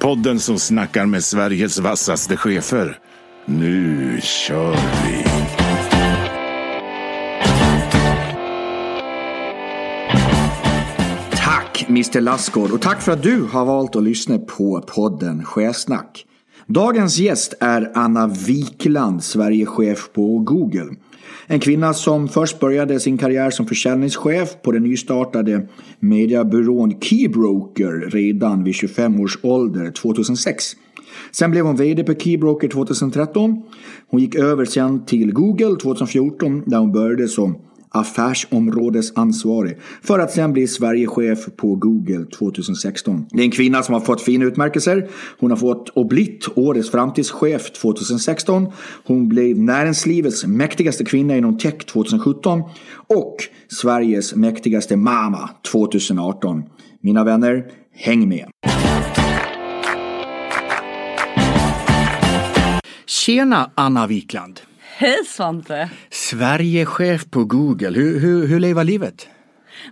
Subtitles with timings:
[0.00, 2.98] Podden som snackar med Sveriges vassaste chefer.
[3.44, 5.24] Nu kör vi!
[11.30, 16.26] Tack Mr Lassgård och tack för att du har valt att lyssna på podden Chefsnack.
[16.66, 20.96] Dagens gäst är Anna Wikland, Sverigechef på Google.
[21.52, 25.68] En kvinna som först började sin karriär som försäljningschef på den nystartade
[26.00, 30.64] mediebyrån Keybroker redan vid 25 års ålder 2006.
[31.32, 33.62] Sen blev hon VD på Keybroker 2013.
[34.08, 37.56] Hon gick över sen till Google 2014 där hon började som
[37.90, 43.26] affärsområdesansvarig för att sen bli Sverigechef på Google 2016.
[43.30, 45.08] Det är en kvinna som har fått fina utmärkelser.
[45.38, 48.72] Hon har fått och blivit Årets framtidschef 2016.
[49.04, 52.62] Hon blev näringslivets mäktigaste kvinna inom tech 2017
[53.06, 53.36] och
[53.68, 56.62] Sveriges mäktigaste mama 2018.
[57.02, 58.46] Mina vänner, häng med!
[63.06, 64.60] Tjena Anna Wikland!
[65.00, 65.90] Hej Svante!
[66.10, 67.90] Sverigechef på Google.
[67.90, 69.28] Hur, hur, hur lever livet?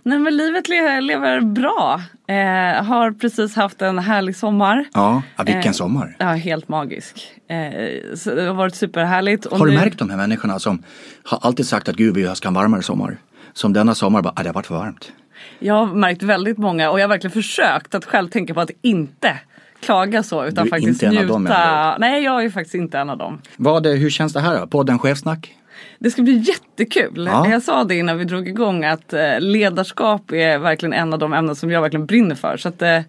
[0.03, 2.01] Nej men livet le lever bra.
[2.27, 4.85] Eh, har precis haft en härlig sommar.
[4.93, 6.15] Ja, ja vilken eh, sommar.
[6.19, 7.31] Ja, helt magisk.
[7.47, 9.45] Eh, så det har varit superhärligt.
[9.45, 9.77] Och har du nu...
[9.77, 10.83] märkt de här människorna som
[11.23, 13.17] har alltid sagt att gud vi ska ha en varmare sommar.
[13.53, 15.11] Som denna sommar bara, ah, det har varit för varmt.
[15.59, 18.71] Jag har märkt väldigt många och jag har verkligen försökt att själv tänka på att
[18.81, 19.39] inte
[19.79, 21.23] klaga så utan du är faktiskt inte njuta.
[21.23, 23.41] En av dem, Nej jag är faktiskt inte en av dem.
[23.55, 24.67] Vad, hur känns det här då?
[24.67, 25.55] Podden Chefsnack?
[25.99, 27.25] Det ska bli jättekul.
[27.25, 27.49] Ja.
[27.49, 31.33] Jag sa det innan vi drog igång att eh, ledarskap är verkligen en av de
[31.33, 32.57] ämnen som jag verkligen brinner för.
[32.57, 32.99] Så att, eh,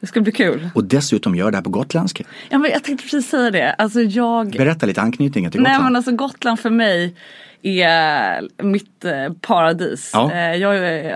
[0.00, 0.70] det ska bli kul.
[0.74, 2.24] Och dessutom gör det här på gotländska.
[2.48, 3.72] Ja, men jag tänkte precis säga det.
[3.72, 4.50] Alltså, jag...
[4.50, 5.78] Berätta lite anknytningen till Gotland.
[5.78, 7.14] Nej men alltså Gotland för mig
[7.62, 10.10] är mitt eh, paradis.
[10.14, 10.34] Ja.
[10.54, 10.70] Jag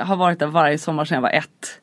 [0.05, 1.81] har varit där varje sommar sedan jag var ett.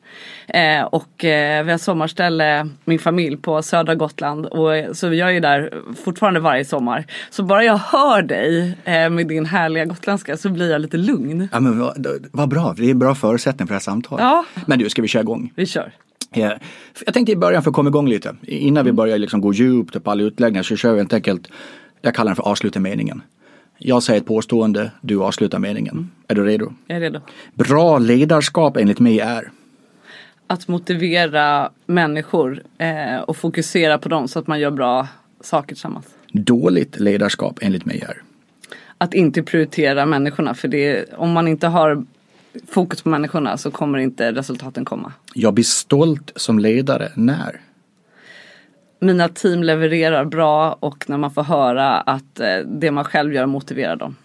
[0.48, 4.46] Eh, och eh, vi har sommarställe, min familj, på södra Gotland.
[4.46, 7.04] Och, så jag är där fortfarande varje sommar.
[7.30, 11.48] Så bara jag hör dig eh, med din härliga gotländska så blir jag lite lugn.
[11.52, 14.22] Ja men vad, vad bra, det är bra förutsättning för det här samtalet.
[14.22, 14.44] Ja.
[14.66, 15.52] Men du, ska vi köra igång?
[15.56, 15.92] Vi kör.
[16.32, 20.04] Jag tänkte i början för att komma igång lite, innan vi börjar liksom gå djupt
[20.04, 21.48] på alla utläggningar så kör vi helt enkelt,
[22.02, 23.22] jag kallar den för avsluta meningen.
[23.78, 25.94] Jag säger ett påstående, du avslutar meningen.
[25.94, 26.10] Mm.
[26.28, 26.72] Är du redo?
[26.86, 27.20] Jag är redo.
[27.54, 29.50] Bra ledarskap enligt mig är?
[30.50, 35.08] Att motivera människor eh, och fokusera på dem så att man gör bra
[35.40, 36.06] saker tillsammans.
[36.32, 38.22] Dåligt ledarskap enligt mig är?
[38.98, 42.04] Att inte prioritera människorna för det, om man inte har
[42.68, 45.12] fokus på människorna så kommer inte resultaten komma.
[45.34, 47.60] Jag blir stolt som ledare när?
[49.00, 53.46] Mina team levererar bra och när man får höra att eh, det man själv gör
[53.46, 54.16] motiverar dem.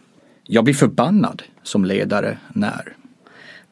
[0.44, 2.94] Jag blir förbannad som ledare när?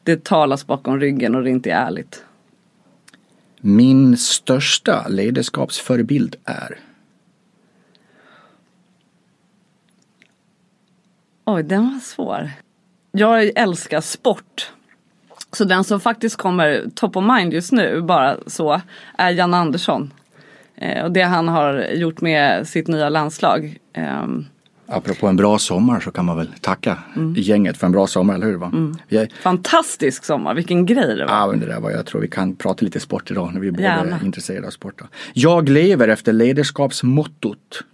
[0.02, 2.23] Det talas bakom ryggen och det inte är ärligt.
[3.66, 6.78] Min största ledarskapsförebild är?
[11.44, 12.50] Oj, den var svår.
[13.12, 14.72] Jag älskar sport.
[15.52, 18.80] Så den som faktiskt kommer top of mind just nu, bara så,
[19.18, 20.12] är Jan Andersson.
[20.76, 23.78] Eh, och det han har gjort med sitt nya landslag.
[23.92, 24.26] Eh,
[24.86, 27.34] Apropå en bra sommar så kan man väl tacka mm.
[27.36, 28.56] gänget för en bra sommar, eller hur?
[28.56, 28.66] Va?
[28.66, 28.96] Mm.
[29.08, 29.28] Är...
[29.42, 31.32] Fantastisk sommar, vilken grej det var.
[31.34, 33.70] Ja, men det där var, jag tror vi kan prata lite sport idag när vi
[33.72, 34.98] båda är intresserade av sport.
[34.98, 35.04] Då.
[35.32, 37.84] Jag lever efter ledarskapsmottot.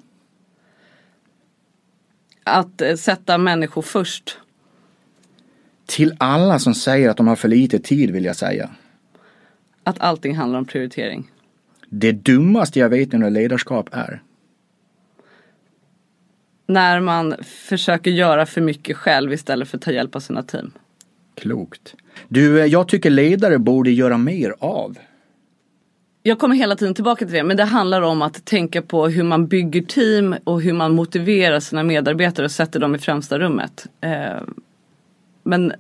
[2.45, 4.39] Att eh, sätta människor först.
[5.87, 8.71] Till alla som säger att de har för lite tid vill jag säga.
[9.85, 11.31] Att allting handlar om prioritering.
[11.89, 14.23] Det dummaste jag vet under ledarskap är
[16.71, 20.71] när man försöker göra för mycket själv istället för att ta hjälp av sina team.
[21.35, 21.95] Klokt.
[22.29, 24.99] Du, eh, jag tycker ledare borde göra mer av.
[26.23, 29.23] Jag kommer hela tiden tillbaka till det, men det handlar om att tänka på hur
[29.23, 33.87] man bygger team och hur man motiverar sina medarbetare och sätter dem i främsta rummet.
[34.01, 34.43] Eh,
[35.43, 35.73] men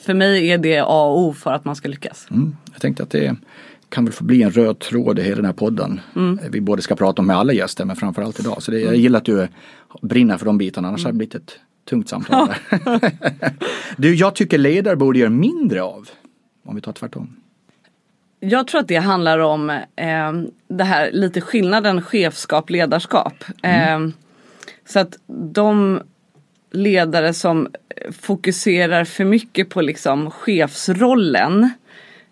[0.00, 2.26] för mig är det A och O för att man ska lyckas.
[2.30, 3.36] Mm, jag tänkte att det
[3.88, 6.00] kan väl få bli en röd tråd i hela den här podden.
[6.16, 6.38] Mm.
[6.50, 8.62] Vi både ska prata om med alla gäster men framförallt idag.
[8.62, 9.48] Så det, jag gillar att du
[10.02, 11.06] brinner för de bitarna annars mm.
[11.06, 12.48] hade det blivit ett tungt samtal.
[13.96, 16.08] du, jag tycker ledare borde göra mindre av.
[16.64, 17.36] Om vi tar tvärtom.
[18.40, 20.32] Jag tror att det handlar om eh,
[20.68, 23.44] det här lite skillnaden chefskap ledarskap.
[23.62, 24.08] Eh,
[24.86, 26.00] så att de
[26.70, 27.68] ledare som
[28.20, 31.70] fokuserar för mycket på liksom chefsrollen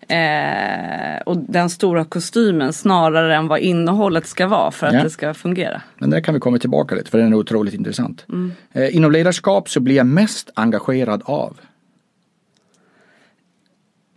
[0.07, 5.03] eh, och den stora kostymen snarare än vad innehållet ska vara för att Ja.
[5.03, 5.81] det ska fungera.
[5.97, 8.25] Men där kan vi komma tillbaka lite för den är otroligt intressant.
[8.73, 11.57] Eh, inom ledarskap så blir jag mest engagerad av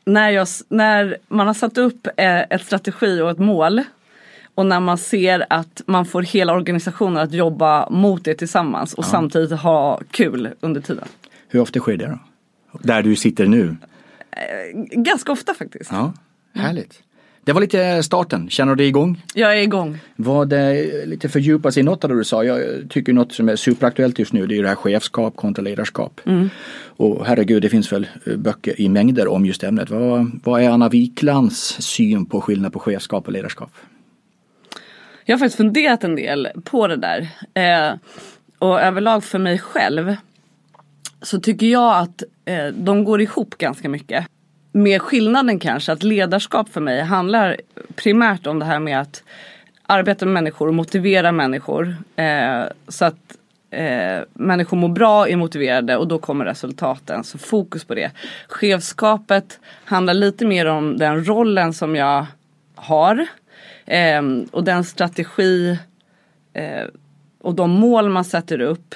[0.05, 3.83] När, jag, när man har satt upp eh, ett strategi och ett mål
[4.55, 9.05] och när man ser att man får hela organisationen att jobba mot det tillsammans och
[9.05, 11.05] samtidigt ha kul under tiden.
[11.49, 12.19] Hur ofta sker det då?
[12.83, 13.77] Där du sitter nu?
[14.93, 15.91] Ganska ofta faktiskt.
[15.93, 16.12] Ja,
[16.55, 17.03] härligt.
[17.44, 18.50] Det var lite starten.
[18.50, 19.23] Känner du dig igång?
[19.35, 19.99] Jag är igång.
[20.17, 22.44] Vad eh, lite fördjupa sig i något av det du sa.
[22.44, 22.61] Jag
[22.91, 26.21] tycker något som är superaktuellt just nu det är det här chefskap kontra ledarskap.
[26.85, 29.91] Och herregud, det finns väl eh, böcker i mängder om just ämnet.
[29.91, 33.71] Vad, vad är Anna Wiklands syn på skillnad på chefskap och ledarskap?
[35.25, 37.29] Jag har faktiskt funderat en del på det där.
[37.55, 37.94] Eh,
[38.59, 40.17] och överlag för mig själv
[41.22, 44.26] så tycker jag att eh, de går ihop ganska mycket.
[44.72, 47.56] Med skillnaden kanske att ledarskap för mig handlar
[47.94, 49.22] primärt om det här med att
[49.87, 51.96] arbeta med människor och motivera människor.
[52.17, 53.37] Eh, så att
[53.70, 57.25] eh, människor mår bra, är motiverade och då kommer resultaten.
[57.25, 58.11] Så fokus på det.
[58.49, 62.26] Chefskapet handlar lite mer om den rollen som jag
[62.75, 63.26] har.
[63.87, 65.78] Eh, och den strategi
[66.52, 66.84] eh,
[67.43, 68.94] och de mål man sätter upp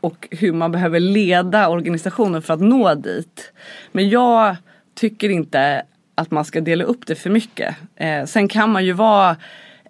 [0.00, 3.52] och hur man behöver leda organisationen för att nå dit.
[3.92, 4.56] Men jag
[4.94, 5.82] tycker inte
[6.14, 7.76] att man ska dela upp det för mycket.
[7.96, 9.36] Eh, sen kan man ju vara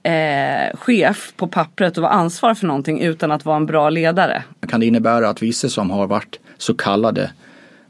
[0.02, 4.42] eh, chef på pappret och vara ansvarig för någonting utan att vara en bra ledare.
[4.68, 7.30] Kan det innebära att vissa som har varit så kallade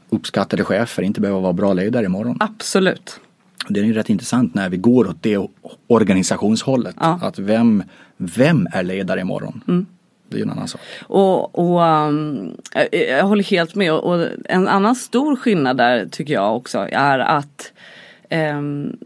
[0.09, 2.37] uppskattade chefer inte behöver vara bra ledare imorgon?
[2.39, 3.19] Absolut.
[3.69, 5.47] Det är ju rätt intressant när vi går åt det
[5.87, 6.95] organisationshållet.
[6.99, 7.19] Ja.
[7.21, 7.83] Att vem,
[8.17, 9.85] vem är ledare imorgon?
[10.31, 10.81] Det är ju en annan sak.
[11.01, 13.93] Och, och um, jag, jag håller helt med.
[13.93, 17.71] Och, en annan stor skillnad där tycker jag också är att
[18.29, 18.97] ehm,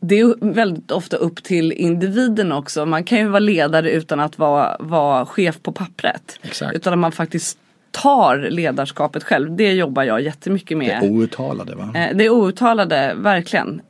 [0.00, 2.86] det är väldigt ofta upp till individen också.
[2.86, 6.38] Man kan ju vara ledare utan att vara, vara chef på pappret.
[6.42, 6.76] Exakt.
[6.76, 7.58] Utan att man faktiskt
[7.90, 9.56] tar ledarskapet själv.
[9.56, 11.02] Det jobbar jag jättemycket med.
[11.02, 11.92] Det outtalade va?
[11.94, 13.80] Eh, det outtalade, verkligen.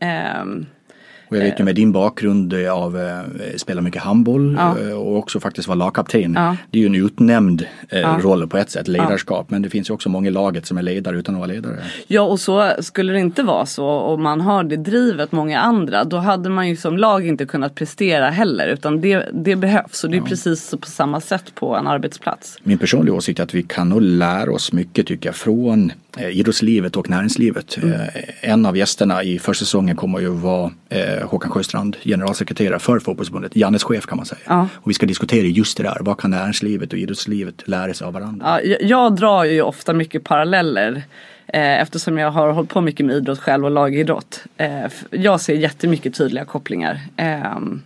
[1.31, 3.19] Och jag vet ju med din bakgrund eh, av eh,
[3.57, 4.77] spela mycket handboll Ja.
[4.89, 6.33] eh, och också faktiskt vara lagkapten.
[6.37, 6.57] Ja.
[6.71, 8.19] Det är ju en utnämnd eh, Ja.
[8.23, 9.51] roll på ett sätt, ledarskap.
[9.51, 11.77] Men det finns ju också många i laget som är ledare utan att vara ledare.
[12.07, 16.05] Ja och så skulle det inte vara så och man har det drivet många andra
[16.05, 20.11] då hade man ju som lag inte kunnat prestera heller utan det, det behövs och
[20.11, 22.59] det är precis på samma sätt på en arbetsplats.
[22.63, 25.97] Min personliga åsikt är att vi kan nog lära oss mycket tycker jag från eh,
[26.19, 27.77] idrottslivet och näringslivet.
[27.77, 27.93] Mm.
[27.93, 28.09] Eh,
[28.41, 33.57] en av gästerna i första säsongen kommer ju vara eh, Håkan Sjöstrand, generalsekreterare för fotbollsförbundet,
[33.57, 34.41] Jannes chef kan man säga.
[34.47, 34.69] Ja.
[34.75, 38.13] Och vi ska diskutera just det där, vad kan näringslivet och idrottslivet lära sig av
[38.13, 38.61] varandra?
[38.65, 41.03] Ja, jag, drar ju ofta mycket paralleller
[41.47, 44.45] eh, eftersom jag har hållit på mycket med idrott själv och lagidrott.
[44.57, 47.01] Eh, jag ser jättemycket tydliga kopplingar.
[47.17, 47.83] Ehm,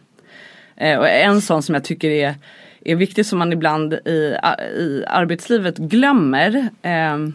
[0.77, 2.35] eh, och en sån som jag tycker är,
[2.85, 4.37] är viktig som man ibland i,
[4.77, 7.35] i arbetslivet glömmer ehm,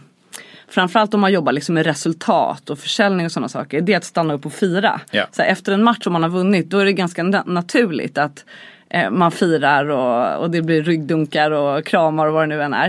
[0.70, 3.80] Framförallt om man jobbar liksom med resultat och försäljning och sådana saker.
[3.80, 5.00] Det är att stanna upp och fira.
[5.10, 5.26] Ja.
[5.32, 8.18] Så här, efter en match som man har vunnit då är det ganska na- naturligt
[8.18, 8.44] att
[8.90, 12.74] eh, man firar och, och det blir ryggdunkar och kramar och vad det nu än
[12.74, 12.88] är.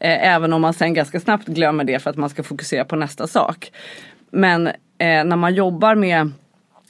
[0.00, 2.96] Eh, även om man sen ganska snabbt glömmer det för att man ska fokusera på
[2.96, 3.72] nästa sak.
[4.30, 6.32] Men eh, när man jobbar med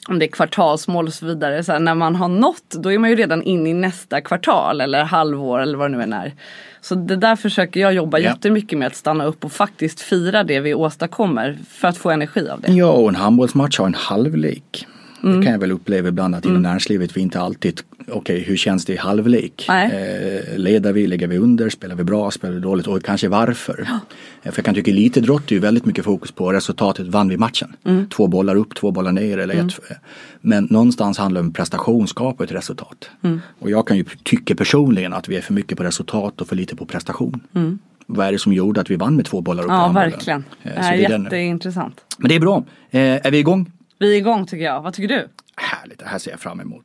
[0.07, 1.63] om det är kvartalsmål och så vidare.
[1.63, 4.81] Så här, när man har nått då är man ju redan inne i nästa kvartal
[4.81, 6.33] eller halvår eller vad det nu än är.
[6.81, 8.29] Så det där försöker jag jobba Ja.
[8.29, 12.49] jättemycket med att stanna upp och faktiskt fira det vi åstadkommer för att få energi
[12.49, 12.71] av det.
[12.71, 14.87] Ja, och en handbollsmatch har en halvlek.
[15.23, 15.37] Mm.
[15.39, 17.81] Det kan jag väl uppleva ibland att inom näringslivet vi inte alltid,
[18.11, 19.65] okej hur känns det i halvlek?
[19.69, 23.81] Eh, leder vi, lägger vi under, spelar vi bra, spelar vi dåligt och kanske varför?
[23.81, 27.37] Eh, För jag kan tycka elitidrott är ju väldigt mycket fokus på resultatet, vann vi
[27.37, 27.75] matchen?
[27.85, 28.09] Mm.
[28.09, 29.79] Två bollar upp, två bollar ner eller ett.
[30.41, 33.09] Men någonstans handlar det om prestation skapar ett resultat.
[33.23, 33.41] Mm.
[33.59, 36.55] Och jag kan ju tycka personligen att vi är för mycket på resultat och för
[36.55, 37.39] lite på prestation.
[38.09, 39.81] Vad är det som gjorde att vi vann med två bollar upp Mm.
[39.81, 40.43] Ja verkligen.
[40.63, 42.01] Eh, Det så det är är den- jätteintressant.
[42.17, 42.63] Men det är bra.
[42.91, 43.71] Eh, är vi igång?
[43.99, 44.81] Vi är igång tycker jag.
[44.81, 45.27] Vad tycker du?
[45.55, 46.83] Härligt, det här ser jag fram emot.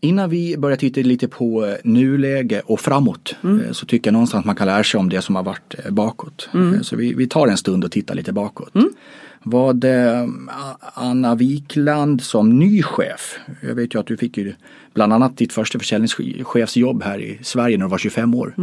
[0.00, 4.40] Innan vi börjar titta lite på eh, nuläge och framåt eh, så tycker jag någonstans
[4.42, 6.48] att man kan lära sig om det som har varit eh, bakåt.
[6.54, 8.72] Eh, Så vi, vi tar en stund och tittar lite bakåt.
[9.42, 14.54] Vad eh, A- Anna Wikland som ny chef, jag vet ju att du fick ju
[14.94, 18.54] bland annat ditt första försäljningschefsjobb här i Sverige när du var 25 år.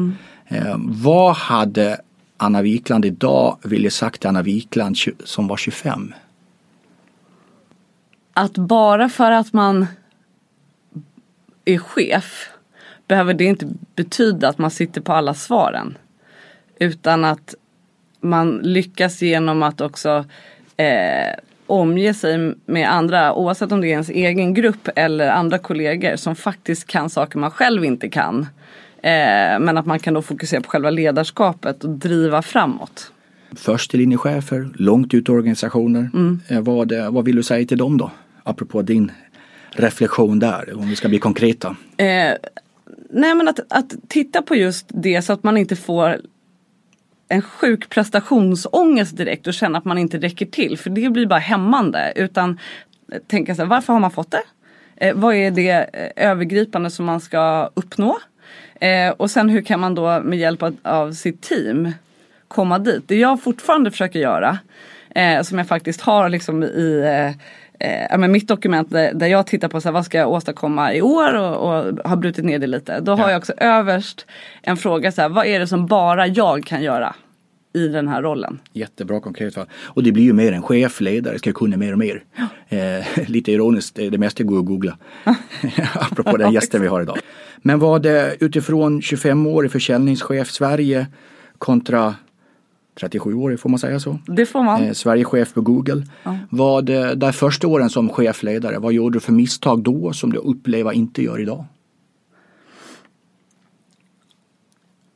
[0.48, 1.98] Eh, vad hade
[2.41, 6.13] Anna Wikland idag ville sagt till Anna Wikland som var 25?
[8.34, 9.88] Att bara för att man
[11.65, 12.50] är chef
[13.08, 15.98] behöver det inte betyda att man sitter på alla svaren.
[16.79, 17.55] Utan att
[18.19, 20.25] man lyckas genom att också
[20.77, 26.15] eh, omge sig med andra, oavsett om det är ens egen grupp eller andra kollegor
[26.15, 28.48] som faktiskt kan saker man själv inte kan.
[29.03, 33.12] Eh, men att man kan då fokusera på själva ledarskapet och driva framåt.
[33.56, 36.10] Först linjechefer, långt ut i organisationer.
[36.13, 36.39] Mm.
[36.48, 38.12] Eh, vad, vad vill du säga till dem då?
[38.44, 39.12] Apropå din
[39.72, 41.75] reflektion där, om vi ska bli konkreta.
[41.98, 42.34] Eh,
[43.10, 46.22] nej men att, att titta på just det så att man inte får
[47.27, 50.77] en sjuk prestationsångest direkt och känna att man inte räcker till.
[50.77, 52.13] För det blir bara hämmande.
[52.15, 52.60] Utan
[53.27, 54.44] tänka så här, varför har man fått det?
[54.96, 58.18] Eh, vad är det eh, övergripande som man ska uppnå?
[58.79, 61.91] Eh, och sen hur kan man då med hjälp av, av sitt team
[62.48, 63.03] komma dit?
[63.07, 64.57] Det jag fortfarande försöker göra,
[65.15, 67.03] eh, som jag faktiskt har liksom i
[67.79, 70.93] eh, eh, mitt dokument där, där, jag tittar på så här, vad ska jag åstadkomma
[70.93, 73.00] i år och, och har brutit ner det lite.
[73.00, 73.15] Då ja.
[73.15, 74.25] har jag också överst
[74.62, 77.15] en fråga, så här, vad är det som bara jag kan göra?
[77.73, 78.59] I den här rollen.
[78.73, 79.65] Jättebra konkret fall.
[79.83, 82.23] Och det blir ju mer en chef, ledare, ska kunna mer och mer.
[82.35, 82.77] Ja.
[82.77, 84.97] Eh, lite ironiskt, det mesta går att googla.
[85.93, 87.17] Apropå den gästen vi har idag.
[87.57, 91.07] Men vad det utifrån 25-årig försäljningschef Sverige
[91.57, 92.15] kontra
[93.01, 94.19] 37-årig, får man säga så?
[94.27, 94.83] Det får man.
[94.83, 96.03] Eh, Sverigechef på Google.
[96.23, 96.38] Ja.
[96.49, 100.91] Vad, där första åren som chefledare, vad gjorde du för misstag då som du upplever
[100.91, 101.65] inte gör idag?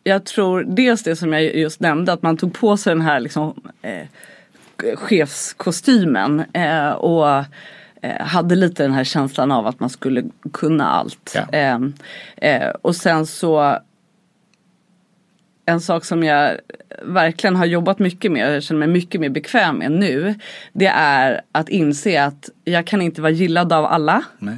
[0.04, 3.20] Jag tror dels det som jag just nämnde, att man tog på sig den här
[3.20, 4.08] liksom, eh,
[4.96, 7.30] chefskostymen eh, och
[8.02, 11.36] eh, hade lite den här känslan av att man skulle kunna allt.
[11.36, 11.58] Ja.
[11.58, 11.80] Eh,
[12.38, 13.80] eh, och sen så
[15.66, 16.58] en sak som jag
[17.02, 20.36] verkligen har jobbat mycket med och känner mig mycket mer bekväm med nu.
[20.74, 24.24] Det är att inse att jag kan inte vara gillad av alla.
[24.40, 24.58] Nej.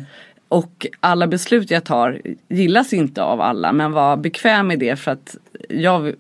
[0.56, 5.12] Och alla beslut jag tar gillas inte av alla men var bekväm med det för
[5.12, 5.38] att
[5.70, 6.14] jag,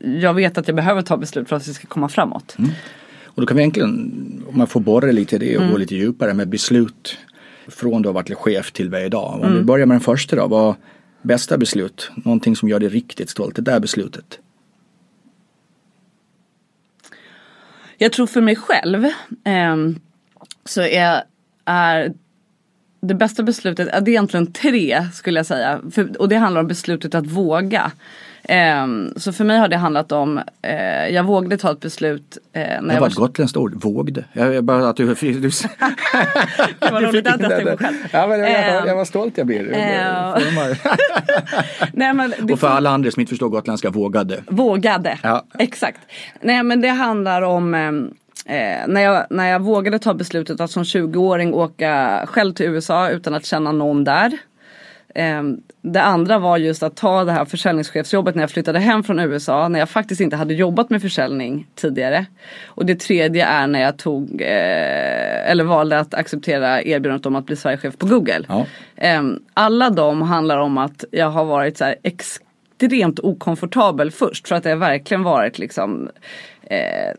[0.00, 2.56] jag vet att jag behöver ta beslut för att vi ska komma framåt.
[2.58, 2.70] Mm.
[3.24, 3.90] Och då kan vi egentligen,
[4.48, 5.72] om man får borra lite i det och mm.
[5.72, 7.18] gå lite djupare med beslut
[7.68, 9.34] från du har varit chef till vad idag.
[9.34, 9.58] Om mm.
[9.58, 10.74] vi börjar med den första då, vad
[11.22, 12.10] bästa beslut?
[12.14, 14.38] Någonting som gör dig riktigt stolt, det där beslutet.
[17.98, 19.04] Jag tror för mig själv
[19.44, 19.76] eh,
[20.64, 21.22] så är,
[21.64, 22.14] är
[23.06, 25.80] det bästa beslutet, det är egentligen tre skulle jag säga.
[25.92, 27.92] För, och det handlar om beslutet att våga.
[28.48, 32.38] Um, så för mig har det handlat om, uh, jag vågade ta ett beslut.
[32.56, 34.24] Uh, när det var ett gotländskt ord, vågde.
[34.32, 35.06] Jag, jag bara att du...
[35.06, 35.14] du
[36.80, 37.96] det var roligt att jag själv.
[38.12, 39.62] Ja, men jag, uh, jag var stolt jag blir.
[41.92, 44.42] Nej, men och för alla andra som inte förstår gotländska, vågade.
[44.46, 45.46] Vågade, ja.
[45.58, 46.00] exakt.
[46.40, 48.14] Nej men det handlar om um,
[48.48, 53.10] Eh, när, jag, när jag vågade ta beslutet att som 20-åring åka själv till USA
[53.10, 54.38] utan att känna någon där.
[55.14, 55.42] Eh,
[55.82, 59.68] det andra var just att ta det här försäljningschefsjobbet när jag flyttade hem från USA
[59.68, 62.26] när jag faktiskt inte hade jobbat med försäljning tidigare.
[62.66, 67.46] Och det tredje är när jag tog eh, eller valde att acceptera erbjudandet om att
[67.46, 68.44] bli Sverigechef på Google.
[68.48, 68.66] Ja.
[68.96, 69.22] Eh,
[69.54, 71.96] alla de handlar om att jag har varit så här
[72.78, 76.08] extremt okomfortabel först för att det har verkligen varit liksom
[76.62, 77.14] eh,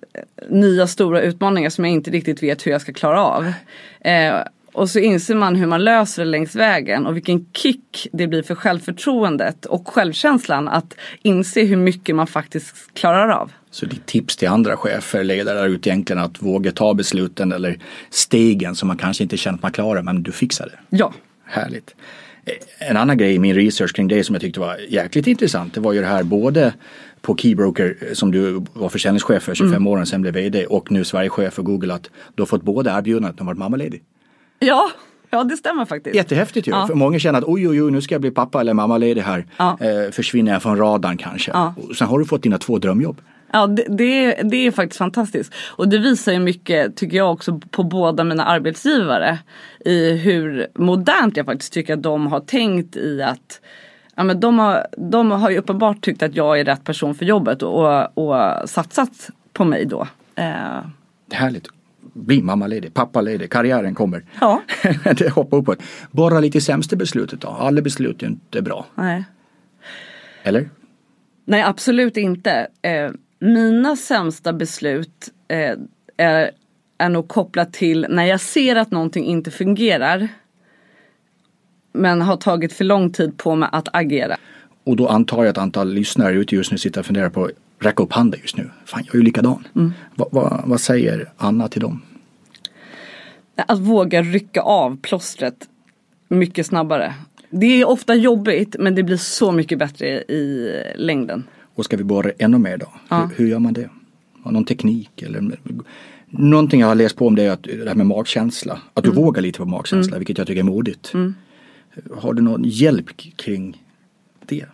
[0.49, 3.53] nya stora utmaningar som jag inte riktigt vet hur jag ska klara av.
[4.01, 4.35] Eh,
[4.73, 8.43] och så inser man hur man löser det längs vägen och vilken kick det blir
[8.43, 13.51] för självförtroendet och självkänslan att inse hur mycket man faktiskt klarar av.
[13.71, 17.79] Så ditt tips till andra chefer, ledare är ut egentligen att våga ta besluten eller
[18.09, 20.97] stegen som man kanske inte känner att man klarar men du fixar det?
[20.97, 21.13] Ja.
[21.45, 21.95] Härligt.
[22.79, 25.79] En annan grej i min research kring det som jag tyckte var jäkligt intressant det
[25.79, 26.73] var ju det här både
[27.21, 29.87] på Keybroker som du var försäljningschef för 25 mm.
[29.87, 33.31] år sen blev VD och nu Sverigechef för Google att du har fått båda erbjudandet
[33.31, 34.03] att du har varit mammaledig.
[34.59, 34.91] Ja,
[35.29, 36.15] Ja det stämmer faktiskt.
[36.15, 36.71] Jättehäftigt ju.
[36.71, 36.87] Ja.
[36.87, 39.45] För många känner att oj oj oj nu ska jag bli pappa eller mammaledig här.
[39.57, 39.77] Ja.
[39.81, 41.51] Eh, försvinner jag från radarn kanske.
[41.51, 41.73] Ja.
[41.89, 43.21] Och sen har du fått dina två drömjobb.
[43.51, 45.53] Ja det, det, det är faktiskt fantastiskt.
[45.69, 49.39] Och det visar ju mycket tycker jag också på båda mina arbetsgivare.
[49.85, 53.61] I hur modernt jag faktiskt tycker att de har tänkt i att
[54.15, 57.25] ja, men de, har, de har ju uppenbart tyckt att jag är rätt person för
[57.25, 60.07] jobbet och, och satsat på mig då.
[60.35, 60.79] Eh.
[61.31, 61.67] Härligt.
[62.13, 64.25] Bli mammaledig, pappaledig, karriären kommer.
[64.41, 64.61] Ja.
[65.17, 65.79] det hoppar uppåt.
[66.11, 67.47] Bara lite sämsta beslutet då?
[67.47, 68.85] Alla beslut är inte bra.
[68.95, 69.23] Nej.
[70.43, 70.69] Eller?
[71.45, 72.67] Nej absolut inte.
[72.81, 75.73] Eh, mina sämsta beslut eh,
[76.17, 76.51] är,
[76.97, 80.29] är nog kopplat till när jag ser att någonting inte fungerar
[81.93, 84.37] men har tagit för lång tid på mig att agera.
[84.83, 88.03] Och då antar jag att antal lyssnare ute just nu sitter och funderar på räcka
[88.03, 88.69] upp handen just nu.
[88.85, 89.67] Fan, jag är ju likadan.
[89.75, 89.93] Mm.
[90.15, 92.01] Va, va, vad säger Anna till dem?
[93.55, 95.67] Att våga rycka av plåstret
[96.27, 97.13] mycket snabbare.
[97.49, 101.43] Det är ofta jobbigt men det blir så mycket bättre i längden.
[101.77, 102.87] Och ska vi borra ännu mer då?
[103.09, 103.25] Ja.
[103.25, 103.89] Hur, hur, gör man det?
[104.43, 105.59] Har någon teknik eller
[106.29, 108.81] Någonting jag har läst på om det är att det här med magkänsla.
[108.93, 109.23] Att du mm.
[109.23, 110.19] vågar lite på magkänsla mm.
[110.19, 111.13] vilket jag tycker är modigt.
[111.13, 111.35] Mm.
[112.17, 113.05] Har du någon hjälp
[113.35, 113.83] kring
[114.45, 114.65] det?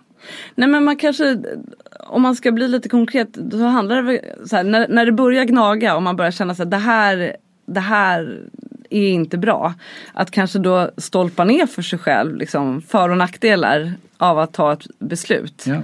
[0.55, 1.43] Nej men man kanske,
[1.99, 5.11] om man ska bli lite konkret, då handlar det väl så här, när, när det
[5.11, 8.41] börjar gnaga och man börjar känna sig det här, det här
[8.95, 9.73] är inte bra.
[10.13, 14.73] Att kanske då stolpa ner för sig själv, liksom, för och nackdelar av att ta
[14.73, 15.65] ett beslut.
[15.65, 15.81] Ja.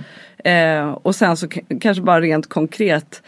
[0.52, 1.48] Eh, och sen så
[1.82, 3.22] kanske bara rent konkret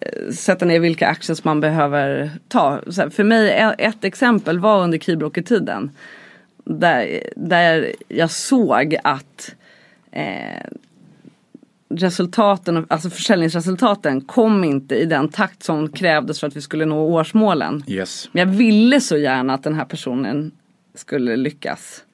[0.00, 2.80] eh, sätta ner vilka actions man behöver ta.
[2.90, 5.90] Så för mig, ett exempel var under Keybrokers-tiden.
[6.64, 9.54] Där, där jag såg att
[10.12, 10.64] eh,
[11.90, 17.00] resultaten, alltså försäljningsresultaten kom inte i den takt som krävdes för att vi skulle nå
[17.00, 17.84] årsmålen.
[17.86, 18.28] Yes.
[18.32, 20.52] Men jag ville så gärna att den här personen
[20.94, 22.04] skulle lyckas.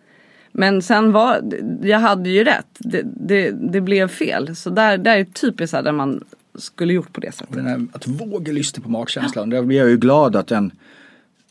[0.53, 1.41] Men sen var,
[1.83, 2.67] jag hade ju rätt.
[2.79, 4.57] Det, det, det blev fel.
[4.57, 6.25] Så där, där är typiskt där man
[6.59, 7.63] skulle gjort på det sättet.
[7.63, 9.51] Här, att våga lyssna på magkänslan.
[9.51, 9.57] Ja.
[9.57, 10.53] Där blir jag ju glad att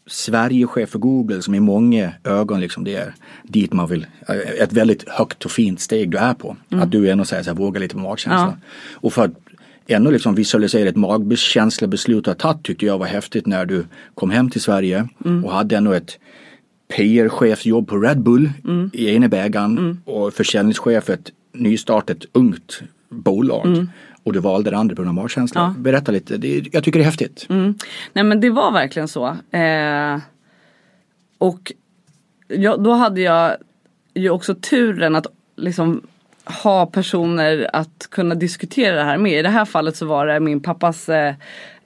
[0.07, 4.07] Sverigechef för Google som i många ögon liksom det är dit man vill,
[4.60, 6.55] ett väldigt högt och fint steg du är på.
[6.69, 6.83] Mm.
[6.83, 8.53] Att du ändå säger så här, våga lite på magkänslan.
[8.62, 8.69] Ja.
[8.93, 9.31] Och för att
[9.88, 14.29] ännu liksom visualisera ett magkänsla-beslut du har tagit tyckte jag var häftigt när du kom
[14.29, 15.45] hem till Sverige mm.
[15.45, 16.19] och hade ändå ett
[16.88, 18.89] PR-chefsjobb på Red Bull mm.
[18.93, 19.98] i ena bägaren mm.
[20.05, 23.88] och försäljningschef ett nystartat ungt bolag.
[24.24, 25.62] Och du valde det andra på grund av magkänsla.
[25.62, 25.82] Ja.
[25.82, 27.46] Berätta lite, det, jag tycker det är häftigt.
[27.50, 27.75] Mm.
[28.13, 29.27] Nej men det var verkligen så.
[29.51, 30.18] Eh,
[31.38, 31.72] och
[32.48, 33.56] ja, då hade jag
[34.13, 36.01] ju också turen att liksom
[36.63, 39.39] ha personer att kunna diskutera det här med.
[39.39, 41.36] I det här fallet så var det min pappas eh,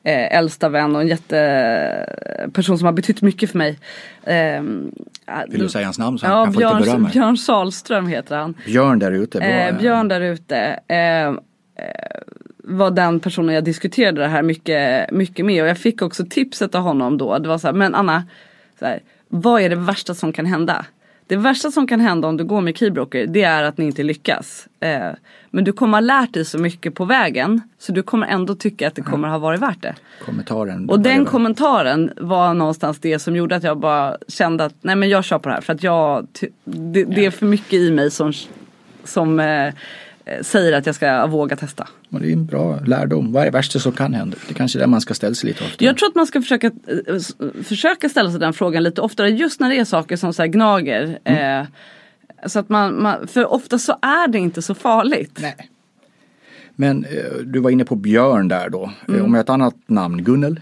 [0.04, 3.80] eh, äldsta vän och en jätteperson som har betytt mycket för mig.
[4.24, 4.62] Eh,
[5.48, 7.10] Vill du säga hans namn så han ja, kan få Björn, lite beröm?
[7.12, 8.54] Björn Salström heter han.
[8.66, 9.40] Björn där ute.
[9.40, 10.80] Eh, Björn där ute.
[10.88, 11.34] Eh,
[12.68, 16.76] var den personen jag diskuterade det här mycket, mycket med och jag fick också tipset
[16.76, 17.38] av honom då.
[17.38, 18.24] Det var så här, men Anna,
[18.80, 20.86] så här, vad är det värsta som kan hända?
[21.28, 24.04] Det värsta som kan hända om du går med Keybroker det är att ni inte
[24.04, 24.68] lyckas.
[24.80, 25.10] Eh,
[25.50, 28.88] men du kommer ha lärt dig så mycket på vägen så du kommer ändå tycka
[28.88, 29.96] att det kommer ha varit värt det.
[30.26, 30.90] Kommentaren.
[30.90, 35.10] Och den kommentaren var någonstans det som gjorde att jag bara kände att nej men
[35.10, 36.28] jag kör på det här för att jag,
[36.64, 38.34] det, det är för mycket i mig som,
[39.04, 39.74] som eh,
[40.42, 41.88] säger att jag ska våga testa.
[42.10, 43.32] Och det är en bra lärdom.
[43.32, 44.38] Vad är det värsta som kan hända?
[44.48, 45.86] Det är kanske är det man ska ställa sig lite oftare.
[45.86, 49.60] Jag tror att man ska försöka, eh, försöka ställa sig den frågan lite oftare just
[49.60, 51.20] när det är saker som så gnager.
[51.24, 51.62] Mm.
[51.62, 51.68] Eh,
[52.46, 55.40] så att man, man, för ofta så är det inte så farligt.
[55.42, 55.70] Nej.
[56.76, 58.84] Men eh, du var inne på Björn där då.
[58.84, 59.26] Eh, mm.
[59.26, 60.60] Om ett annat namn, Gunnel?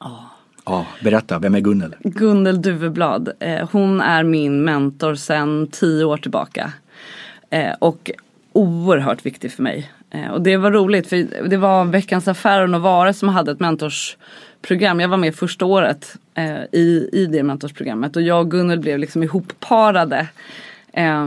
[0.00, 0.28] Ja.
[0.64, 1.94] Ja, berätta, vem är Gunnel?
[2.00, 3.32] Gunnel Duveblad.
[3.40, 6.72] Eh, hon är min mentor sedan tio år tillbaka.
[7.50, 8.10] Eh, och
[8.52, 9.90] oerhört viktig för mig.
[10.10, 13.60] Eh, och det var roligt för det var Veckans Affärer och Novare som hade ett
[13.60, 15.00] mentorsprogram.
[15.00, 18.98] Jag var med första året eh, i, i det mentorsprogrammet och jag och Gunnel blev
[18.98, 20.28] liksom ihopparade.
[20.92, 21.26] Eh,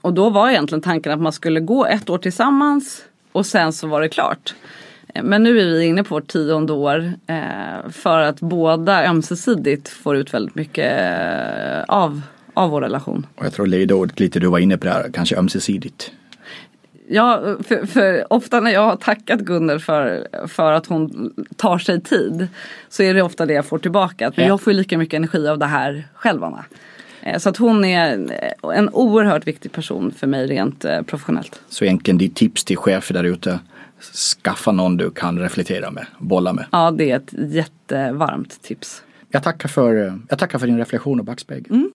[0.00, 3.86] och då var egentligen tanken att man skulle gå ett år tillsammans och sen så
[3.86, 4.54] var det klart.
[5.14, 9.88] Eh, men nu är vi inne på vårt tionde år eh, för att båda ömsesidigt
[9.88, 12.20] får ut väldigt mycket eh, av,
[12.54, 13.26] av vår relation.
[13.34, 16.12] Och jag tror ledordet lite du var inne på det här, kanske ömsesidigt.
[17.08, 22.00] Ja, för, för, ofta när jag har tackat Gunnel för, för att hon tar sig
[22.00, 22.48] tid
[22.88, 24.32] så är det ofta det jag får tillbaka.
[24.36, 24.48] Men ja.
[24.50, 26.64] jag får lika mycket energi av det här själv Anna.
[27.22, 28.30] Eh, så att hon är
[28.74, 31.60] en oerhört viktig person för mig rent eh, professionellt.
[31.68, 33.58] Så egentligen ditt tips till chefer där ute,
[34.42, 36.64] skaffa någon du kan reflektera med, bolla med.
[36.72, 39.02] Ja, det är ett jättevarmt tips.
[39.28, 41.70] Jag tackar för, jag tackar för din reflektion och backspegel.
[41.70, 41.90] Mm.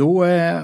[0.00, 0.62] Då, eh,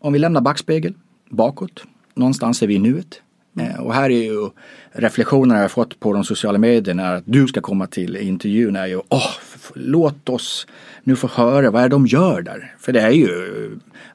[0.00, 0.94] om vi lämnar backspegel
[1.30, 1.84] bakåt,
[2.14, 3.20] någonstans är vi i nuet.
[3.60, 4.50] Eh, och här är ju
[4.92, 9.00] reflektionerna jag fått på de sociala medierna att du ska komma till intervjun är ju
[9.08, 9.30] åh,
[9.74, 10.66] låt oss
[11.04, 12.74] nu få höra vad är de gör där.
[12.78, 13.28] För det är ju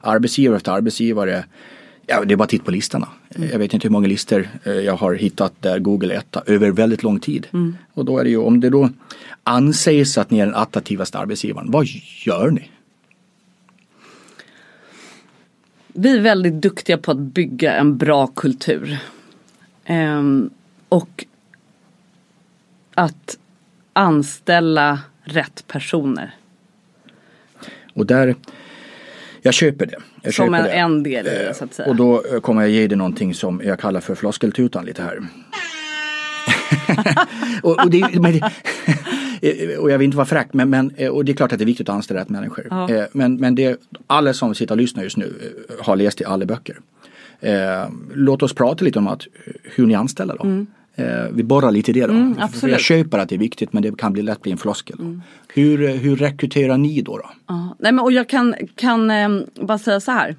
[0.00, 1.44] arbetsgivare efter arbetsgivare
[2.06, 3.08] Ja, det är bara att titta på listorna.
[3.36, 3.48] Mm.
[3.52, 6.70] Jag vet inte hur många listor eh, jag har hittat där Google är etta över
[6.70, 7.46] väldigt lång tid.
[7.52, 7.76] Mm.
[7.94, 8.90] Och då är det ju om det då
[9.44, 11.86] anses att ni är den attraktivaste arbetsgivaren, vad
[12.24, 12.70] gör ni?
[15.92, 18.98] Vi är väldigt duktiga på att bygga en bra kultur.
[19.88, 20.50] Um,
[20.88, 21.24] och
[22.94, 23.38] att
[23.92, 26.34] anställa rätt personer.
[27.94, 28.34] Och där,
[29.42, 29.96] Jag köper det.
[30.22, 30.70] Jag som köper en, det.
[30.70, 31.88] en del i det så att säga.
[31.88, 35.18] Och då eh, kommer jag ge dig någonting som jag kallar för floskeltutan lite här.
[37.62, 38.40] och, och, det, men
[39.78, 41.64] och jag vill inte vara fräck men, men eh, och det är klart att det
[41.64, 42.66] är viktigt att anställa rätt människor.
[42.70, 42.90] Ja.
[42.90, 46.24] Eh, Men, men det, alla som sitter och lyssnar just nu eh, har läst i
[46.24, 46.76] alla böcker.
[47.40, 49.26] Eh, låt oss prata lite om att,
[49.62, 50.66] hur ni anställer då.
[50.94, 52.12] Eh, vi borrar lite i det då.
[52.12, 52.32] Mm.
[52.32, 52.70] Mm.
[52.70, 54.96] jag köper att det är viktigt men det kan bli lätt bli en floskel.
[54.98, 55.20] Då.
[55.48, 57.16] Hur, eh, hur rekryterar ni då?
[57.16, 57.30] då?
[57.46, 60.36] Ja, nej men och jag kan, kan ehm, bara säga så här.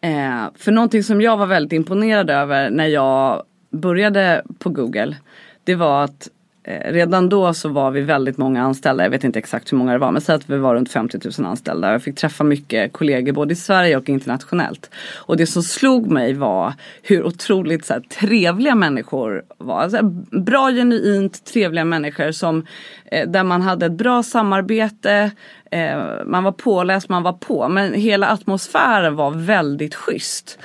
[0.00, 5.16] Eh, för någonting som jag var väldigt imponerad över när jag började på Google.
[5.64, 6.32] Det var att eh,
[6.68, 9.02] Eh, redan då så var vi väldigt många anställda.
[9.02, 11.18] Jag vet inte exakt hur många det var men säg att vi var runt 50
[11.38, 11.92] 000 anställda.
[11.92, 14.90] Jag fick träffa mycket kollegor både i Sverige och internationellt.
[15.16, 19.80] Och det som slog mig var hur otroligt så här, trevliga människor var.
[19.80, 20.02] Alltså,
[20.42, 22.66] bra, genuint trevliga människor som
[23.04, 25.30] eh, där man hade ett bra samarbete.
[25.70, 27.68] Eh, man var påläst, man var på.
[27.68, 30.58] Men hela atmosfären var väldigt schysst.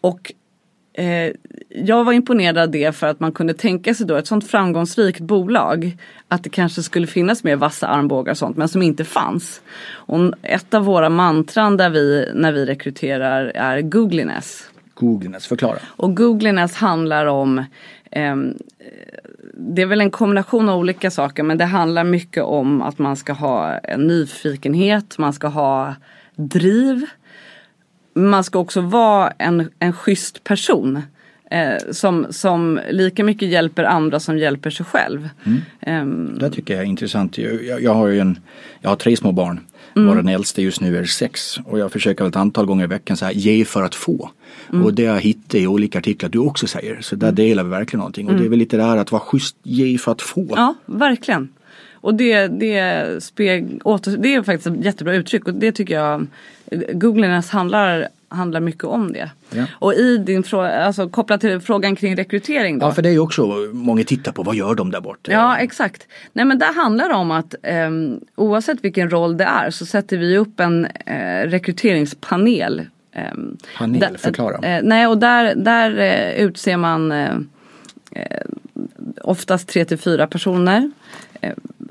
[0.00, 0.32] Och
[0.92, 1.32] eh,
[1.68, 5.20] jag var imponerad av det för att man kunde tänka sig då ett sånt framgångsrikt
[5.20, 5.96] bolag
[6.28, 9.62] att det kanske skulle finnas mer vassa armbågar och sånt men som inte fanns.
[9.90, 14.68] Och ett av våra mantran där vi, när vi rekryterar är googliness.
[14.94, 15.78] Googliness, förklara.
[15.86, 17.64] Och googliness handlar om
[18.10, 18.54] ehm,
[19.54, 23.16] det är väl en kombination av olika saker men det handlar mycket om att man
[23.16, 25.94] ska ha en nyfikenhet, man ska ha
[26.36, 27.06] driv.
[28.14, 31.02] Man ska också vara en, en schysst person.
[31.50, 35.28] Eh, som, som lika mycket hjälper andra som hjälper sig själv.
[35.80, 37.38] Ehm, Det tycker jag är intressant.
[37.38, 38.38] Jag, jag, har en,
[38.80, 39.60] jag har tre små barn.
[39.96, 40.16] Mm.
[40.16, 41.58] Den äldste just nu är sex.
[41.64, 44.30] Och jag försöker ett antal gånger i veckan så här, ge för att få.
[44.72, 44.84] Mm.
[44.84, 46.98] Och det jag hittar i olika artiklar du också säger.
[47.00, 48.28] Så där delar vi verkligen någonting.
[48.28, 50.40] Och det är väl lite det här att vara schysst, ge för att få.
[50.40, 50.54] Mm.
[50.56, 51.48] Ja, verkligen.
[51.92, 56.26] Och det, det, speg, åter, det är faktiskt ett jättebra uttryck och det tycker jag
[56.92, 59.30] Googliness handlar, handlar mycket om det.
[59.50, 59.64] Ja.
[59.72, 62.86] Och i din fråga, alltså kopplat till frågan kring rekrytering då.
[62.86, 64.42] Ja, för det är ju också många tittar på.
[64.42, 65.32] Vad gör de där borta?
[65.32, 66.06] Ja exakt.
[66.32, 70.16] Nej men där handlar det om att ehm, oavsett vilken roll det är så sätter
[70.16, 72.82] vi upp en eh, rekryteringspanel.
[73.12, 74.58] ehm, Panel, där- förklara.
[74.76, 77.30] Eh, nej och där, där eh, utser man eh,
[78.12, 78.40] eh,
[79.22, 80.90] oftast tre till fyra personer.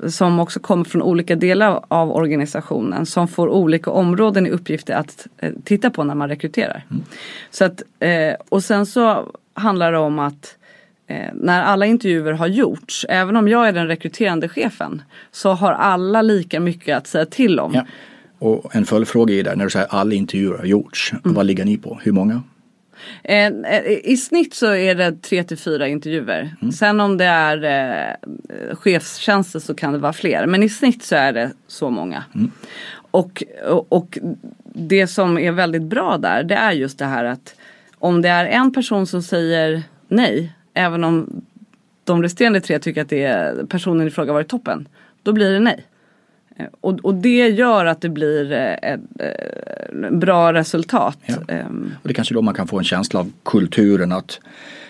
[0.08, 5.26] Som också kommer från olika delar av organisationen som får olika områden i uppgifter att
[5.38, 6.84] eh, titta på när man rekryterar.
[7.50, 10.56] Så att, eh, och sen så handlar det om att
[11.06, 15.72] eh, när alla intervjuer har gjorts, även om jag är den rekryterande chefen, så har
[15.72, 17.72] alla lika mycket att säga till om.
[17.74, 17.86] Ja.
[18.38, 21.12] Och en följdfråga är där, när du säger alla intervjuer har gjorts.
[21.12, 21.34] Mm.
[21.34, 21.98] Vad ligger ni på?
[22.02, 22.42] Hur många?
[23.24, 26.56] Eh, eh, I snitt så är det tre till fyra intervjuer.
[26.74, 30.46] Sen om det är eh, chefstjänster så kan det vara fler.
[30.46, 32.24] Men i snitt så är det så många.
[32.94, 34.18] Och, och, och
[34.64, 37.54] det som är väldigt bra där det är just det här att
[37.98, 41.42] om det är en person som säger nej, även om
[42.04, 44.88] de resterande tre tycker att det är personen i fråga varit toppen,
[45.22, 45.86] då blir det nej.
[46.56, 51.18] Eh, Och, och det gör att det blir eh, ett eh, bra resultat.
[51.26, 51.34] Ja.
[51.48, 54.40] Ehm, Och det är kanske då man kan få en känsla av kulturen att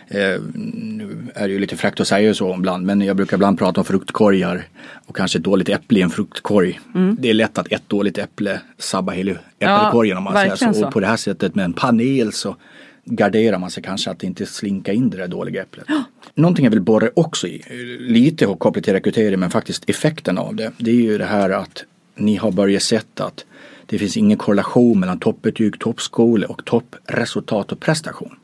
[0.09, 0.41] eh,
[0.75, 3.81] nu är det ju lite fräckt att säga så ibland men jag brukar ibland prata
[3.81, 4.65] om fruktkorgar
[5.07, 6.81] och kanske ett dåligt äpple i en fruktkorg.
[7.19, 10.73] Det är lätt att ett dåligt äpple sabbar hela äppelkorgen om man säger så.
[10.75, 10.87] så.
[10.87, 12.57] Och på det här sättet med en panel så
[13.05, 15.87] garderar man sig kanske att inte slinka in det där dåliga äpplet.
[16.35, 17.63] Någonting jag vill borra också i,
[18.01, 20.73] lite kopplat till rekrytering men faktiskt effekten av det.
[20.79, 21.85] Det är ju det här att
[22.15, 23.45] ni har börjat sätta att
[23.87, 28.37] det finns ingen korrelation mellan toppbetyg, toppskola och toppresultat och prestation.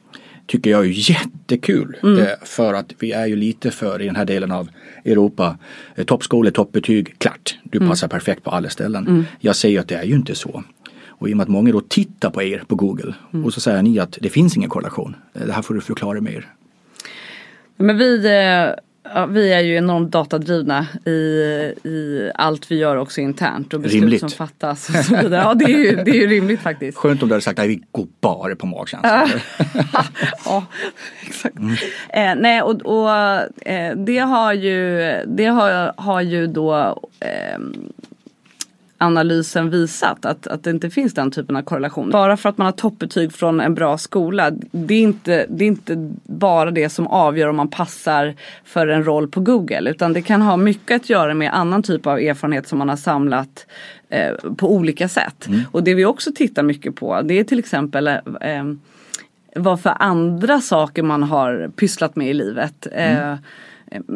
[0.47, 4.25] Tycker jag är jättekul eh, för att vi är ju lite för i den här
[4.25, 4.69] delen av
[5.05, 5.59] Europa.
[5.95, 7.59] Eh, toppskola, toppbetyg, klart.
[7.63, 9.27] Du passar perfekt på alla ställen.
[9.41, 10.63] Jag säger att det är ju inte så.
[11.19, 13.83] Och i och med att många då tittar på er på Google och så säger
[13.83, 15.17] ni att det finns ingen korrelation.
[15.35, 16.47] Eh, Det här får du förklara mer.
[17.77, 18.75] Men vi, eh,
[19.15, 21.11] ja, vi är ju enormt datadrivna i,
[21.89, 24.21] i allt vi gör också internt och beslut Rimligt.
[24.21, 24.89] som fattas.
[24.89, 25.43] Och så vidare.
[25.43, 26.99] Ja det är, ju, det är ju rimligt faktiskt.
[26.99, 29.29] Skönt om du hade sagt att vi går bara på magkänsla.
[30.45, 30.65] ja,
[31.27, 31.57] exakt.
[32.09, 33.11] Eh, nej och, och
[33.69, 37.75] eh, det har ju, det har, har ju då ehm,
[38.99, 42.11] analysen visat att, att det inte finns den typen av korrelation.
[42.11, 45.69] Bara för att man har toppbetyg från en bra skola, det är, inte, det är
[45.69, 48.35] inte bara det som avgör om man passar
[48.65, 49.91] för en roll på Google.
[49.91, 52.97] Utan det kan ha mycket att göra med annan typ av erfarenhet som man har
[52.97, 53.67] samlat
[54.09, 55.49] eh, på olika sätt.
[55.73, 58.65] Och det vi också tittar mycket på det är till exempel eh,
[59.55, 62.87] vad för andra saker man har pysslat med i livet.
[62.93, 63.35] Eh,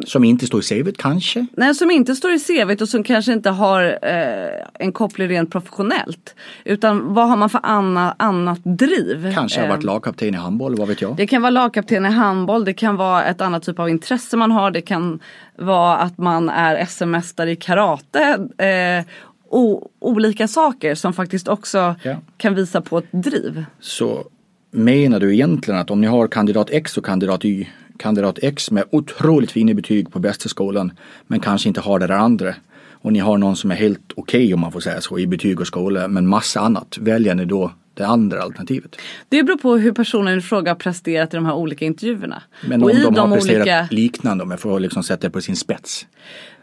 [0.07, 1.47] Som inte står i CVt kanske?
[1.57, 5.51] Nej, som inte står i CVt och som kanske inte har eh, en koppling rent
[5.51, 6.35] professionellt.
[6.65, 9.35] Utan vad har man för anna, annat driv?
[9.35, 11.17] Kanske har varit Eh, lagkapten i handboll, vad vet jag?
[11.17, 14.51] Det kan vara lagkapten i handboll, det kan vara ett annat typ av intresse man
[14.51, 15.21] har, det kan
[15.59, 18.49] vara att man är SM-mästare i karate.
[18.59, 19.05] Eh,
[19.51, 22.17] o, olika saker som faktiskt också Ja.
[22.37, 23.65] kan visa på ett driv.
[23.81, 24.25] Så
[24.71, 28.85] menar du egentligen att om ni har kandidat X och kandidat Y, kandidat X med
[28.91, 30.93] otroligt fina betyg på bästa skolan
[31.27, 32.55] men kanske inte har det där andra
[33.03, 35.61] och ni har någon som är helt okej om man får säga så i betyg
[35.61, 38.97] och skola men massa annat, väljer ni då det andra alternativet?
[39.29, 42.43] Det beror på hur personen i fråga har presterat i de här olika intervjuerna.
[42.69, 43.89] Men och om i de har de presterat olika...
[43.91, 46.07] liknande, om jag får liksom sätta det på sin spets.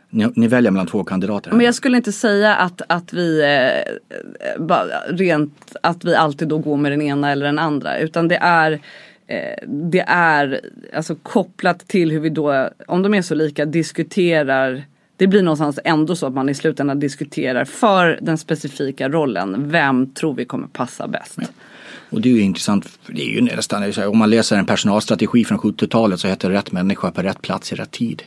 [0.10, 1.52] Ni, ni väljer mellan två kandidater.
[1.52, 6.58] Men jag skulle inte säga att, att vi eh, bara rent att vi alltid då
[6.58, 8.80] går med den ena eller den andra utan det är eh,
[9.30, 10.62] Eh, det är
[10.94, 14.84] alltså kopplat till hur vi då, om de är så lika, diskuterar
[15.20, 19.70] det blir någonstans ändå så att man i slutändan diskuterar för den specifika rollen.
[19.70, 21.38] Vem tror vi kommer passa bäst?
[22.10, 25.58] Och det är ju intressant, det är ju nästan, om man läser en personalstrategi från
[25.58, 28.24] 70-talet så heter det rätt människa på rätt plats i rätt tid.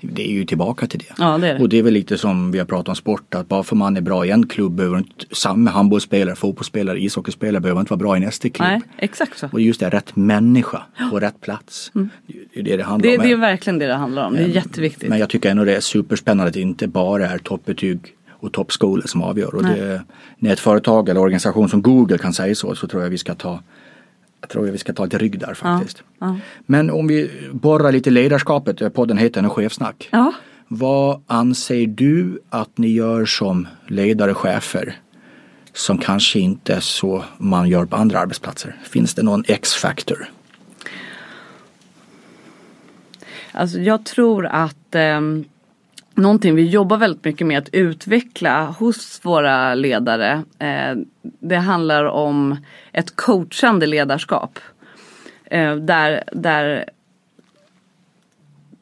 [0.00, 1.14] Det är ju tillbaka till det.
[1.18, 1.58] Ja, det det.
[1.58, 3.96] Och det är väl lite som vi har pratat om sport, att bara för man
[3.96, 8.16] är bra i en klubb behöver inte samma handbollsspelare, fotbollsspelare, ishockeyspelare behöver inte vara bra
[8.16, 8.68] i nästa klubb.
[8.68, 9.48] Nej, exakt så.
[9.52, 11.90] Och just det, rätt människa på rätt plats.
[11.92, 13.24] Det är det det handlar Det, om.
[13.24, 14.34] det är verkligen det det handlar om.
[14.34, 15.08] Det är jätteviktigt.
[15.08, 17.98] Men jag tycker ändå det är superspännande att det inte bara är toppbetyg
[18.40, 19.54] och toppskolor som avgör.
[19.54, 20.02] Och det,
[20.38, 23.34] när ett företag eller organisation som Google kan säga så, så tror jag vi ska
[23.34, 23.60] ta
[24.40, 26.02] jag tror jag vi ska ta lite rygg där faktiskt.
[26.18, 26.36] ja.
[26.66, 30.08] Men om vi borrar lite ledarskapet, eh, podden heter nu Chefsnack.
[30.12, 30.32] Ja.
[30.68, 34.96] Vad anser du att ni gör som ledare, chefer
[35.72, 38.76] som kanske inte är så man gör på andra arbetsplatser?
[38.84, 40.30] Finns det någon X-factor?
[43.52, 45.20] Alltså jag tror att eh,
[46.16, 50.42] någonting vi jobbar väldigt mycket med att utveckla hos våra ledare.
[50.58, 52.56] Eh, det handlar om
[52.92, 54.58] ett coachande ledarskap.
[55.44, 56.84] Eh, där, där,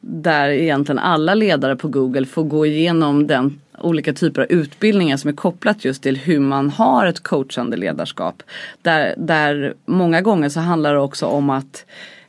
[0.01, 5.29] där egentligen alla ledare på Google får gå igenom den olika typer av utbildningar som
[5.29, 8.43] är kopplat just till hur man har ett coachande ledarskap.
[8.81, 11.85] Där, där många gånger så handlar det också om att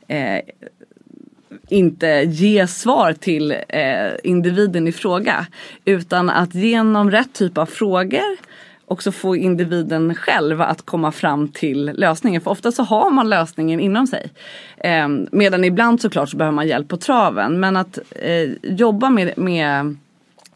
[0.07, 0.39] eh,
[1.69, 5.47] inte ge svar till eh, individen i fråga.
[5.85, 8.37] Utan att genom rätt typ av frågor
[8.85, 12.41] också få individen själv att komma fram till lösningen.
[12.41, 14.31] För ofta så har man lösningen inom sig.
[14.77, 17.59] Eh, medan ibland såklart så behöver man hjälp på traven.
[17.59, 19.95] Men att eh, jobba med, med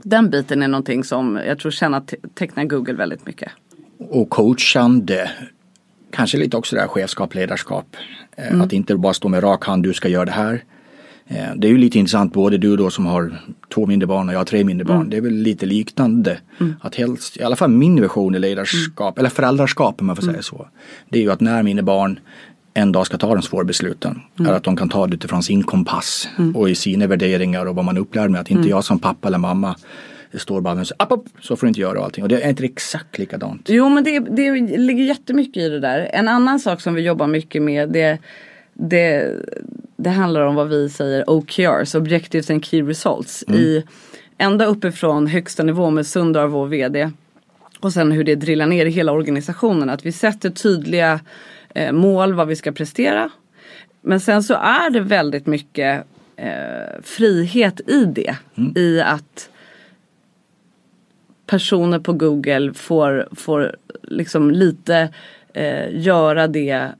[0.04, 3.52] den biten är någonting som jag tror kännetecknar Google väldigt mycket.
[4.10, 5.32] och coachande.
[6.12, 7.96] Kanske lite också det här chefskap, ledarskap.
[8.38, 8.62] Eh, Mm.
[8.62, 10.64] Att inte bara stå med rak hand, du ska göra det här.
[11.28, 13.42] Eh, Det är ju lite intressant, både du då som har
[13.74, 14.98] två mindre barn och jag har tre mindre Mm.
[14.98, 15.10] barn.
[15.10, 16.38] Det är väl lite liknande.
[16.82, 20.34] Att helst, i alla fall min version i ledarskap, eller föräldraskap om man får Mm.
[20.34, 20.68] säga så.
[21.10, 22.20] Det är ju att när mina barn
[22.74, 24.20] en dag ska ta de svåra besluten.
[24.40, 24.52] Mm.
[24.52, 27.86] Är att de kan ta det utifrån sin kompass och i sina värderingar och vad
[27.86, 28.42] man upplär med.
[28.42, 28.60] Att Mm.
[28.62, 29.76] inte jag som pappa eller mamma
[30.34, 32.24] står bara och säger app, app, så får du inte göra och allting.
[32.24, 33.62] Och det är inte exakt likadant.
[33.70, 36.10] Jo men det, det ligger jättemycket i det där.
[36.14, 38.18] En annan sak som vi jobbar mycket med det,
[38.74, 39.28] det,
[40.04, 43.44] det handlar om vad vi säger OKRs, Objectives and Key Results.
[43.44, 43.84] I,
[44.38, 47.12] ända uppifrån högsta nivå med Sundar, vår VD.
[47.80, 49.90] Och sen hur det drillar ner i hela organisationen.
[49.90, 51.20] Att vi sätter tydliga
[51.70, 53.30] eh, mål vad vi ska prestera.
[54.02, 58.36] Men sen så är det väldigt mycket eh, frihet i det.
[58.76, 59.50] I att
[61.46, 65.10] personer på Google får, får liksom lite
[65.54, 66.92] eh, göra det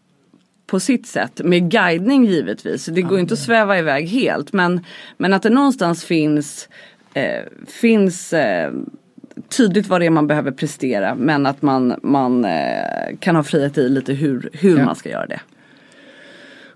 [0.72, 1.42] på sitt sätt.
[1.44, 2.86] Med guidning givetvis.
[2.86, 4.54] Det går inte att sväva iväg helt.
[4.54, 4.82] Men,
[5.18, 6.70] men att det någonstans finns,
[7.14, 8.72] eh, finns eh,
[9.58, 11.16] tydligt vad det är man behöver prestera.
[11.16, 14.86] Men att man, man eh, kan ha frihet i lite hur, hur Ja.
[14.86, 15.40] man ska göra det.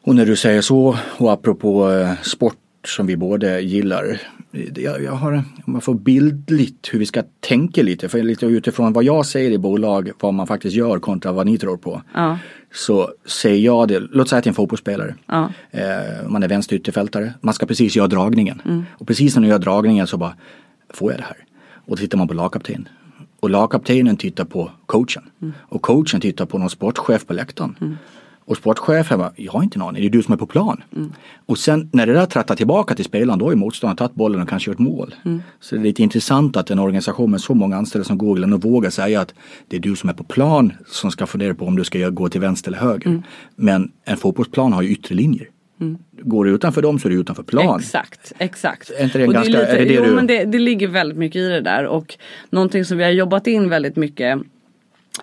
[0.01, 4.21] Och när du säger så och apropå eh, sport som vi båda gillar.
[4.75, 5.33] Jag, jag har,
[5.65, 9.51] om man får bildligt hur vi ska tänka lite, för lite utifrån vad jag säger
[9.51, 12.01] i bolag, vad man faktiskt gör kontra vad ni tror på.
[12.13, 12.37] Ja.
[12.75, 15.15] Så säger jag det, låt säga att det är en fotbollsspelare.
[15.25, 15.49] Ja.
[15.71, 18.61] Eh, man är vänsterytterfältare, man ska precis göra dragningen.
[18.91, 20.33] Och precis när du gör dragningen så bara,
[20.89, 21.37] får jag det här?
[21.85, 22.87] Och då tittar man på lagkapten.
[23.39, 25.23] Och lagkaptenen tittar på coachen.
[25.55, 27.97] Och coachen tittar på någon sportchef på läktaren.
[28.47, 30.83] Och sportchefen bara, jag har inte en aning, det är du som är på plan.
[31.45, 34.41] Och sen när det där trattar tillbaka till spelaren, då har ju motståndaren tagit bollen
[34.41, 35.15] och kanske gjort mål.
[35.59, 38.57] Så det är lite intressant att en organisation med så många anställda som Google ändå
[38.57, 39.33] vågar säga att
[39.67, 42.29] det är du som är på plan som ska fundera på om du ska gå
[42.29, 43.23] till vänster eller höger.
[43.55, 45.49] Men en fotbollsplan har ju yttre linjer.
[45.81, 45.97] Mm.
[46.11, 47.79] Går du utanför dem så är du utanför plan.
[47.79, 48.91] Exakt, exakt.
[48.97, 50.11] Är inte det, ganska, det, lite, är det, det jo, du...
[50.11, 52.17] men det, det ligger väldigt mycket i det där och
[52.49, 54.39] någonting som vi har jobbat in väldigt mycket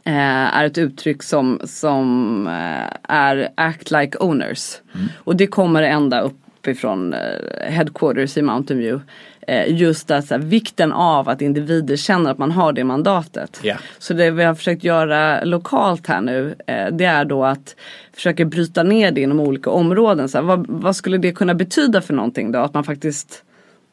[0.04, 4.76] är ett uttryck som, som eh, är act like owners.
[4.94, 5.08] Mm.
[5.18, 9.04] Och det kommer ända uppifrån eh, headquarters i Mountain View.
[9.46, 13.60] Eh, just att, så här, vikten av att individer känner att man har det mandatet.
[13.62, 13.80] Yeah.
[13.98, 17.76] Så det vi har försökt göra lokalt här nu eh, det är då att
[18.14, 20.28] försöka bryta ner det inom olika områden.
[20.28, 22.58] Så här, vad, vad, skulle det kunna betyda för någonting då?
[22.58, 23.44] Att man faktiskt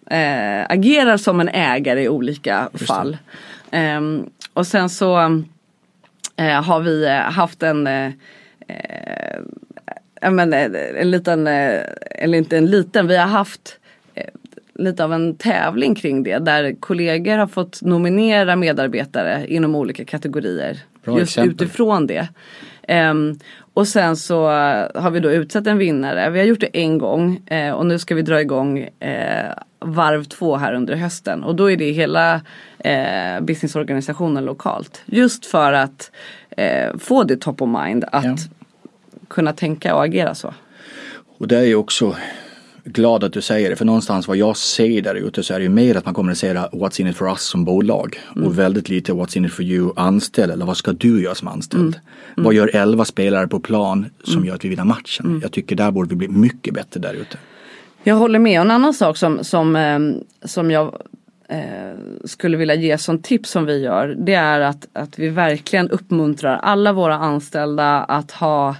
[0.09, 3.17] eh, agerar som en ägare i olika fall.
[3.71, 5.41] Ehm, och sen så
[6.39, 8.11] eh, har vi eh, haft en eh,
[10.31, 13.79] men, en liten, eller inte en liten, vi har haft
[14.75, 20.77] lite av en tävling kring det där kollegor har fått nominera medarbetare inom olika kategorier.
[21.03, 21.53] Bra just exempel.
[21.53, 22.27] utifrån det.
[22.87, 23.39] Um,
[23.73, 24.47] och sen så
[24.95, 26.29] har vi då utsett en vinnare.
[26.29, 30.23] Vi har gjort det en gång uh, och nu ska vi dra igång uh, varv
[30.23, 31.43] två här under hösten.
[31.43, 35.01] Och då är det hela uh, businessorganisationen lokalt.
[35.05, 36.11] Just för att
[36.99, 38.35] få det top of mind att ja.
[39.27, 40.53] kunna tänka och agera så.
[41.37, 42.15] Och det är ju också
[42.83, 45.63] glad att du säger det för någonstans vad jag ser där ute så är det
[45.63, 48.47] ju mer att man kommunicerar what's in it for us som bolag mm.
[48.47, 51.47] och väldigt lite what's in it for you anställd eller vad ska du göra som
[51.47, 51.81] anställd.
[51.81, 51.99] Mm.
[52.37, 52.43] Mm.
[52.43, 54.45] Vad gör elva spelare på plan som mm.
[54.45, 55.25] gör att vi vinner matchen?
[55.25, 55.39] Mm.
[55.41, 57.37] Jag tycker där borde vi bli mycket bättre där ute.
[58.03, 58.61] Jag håller med.
[58.61, 59.99] En annan sak som, som, eh,
[60.47, 61.01] som jag
[61.49, 65.89] eh, skulle vilja ge som tips som vi gör det är att, att vi verkligen
[65.89, 68.75] uppmuntrar alla våra anställda att ha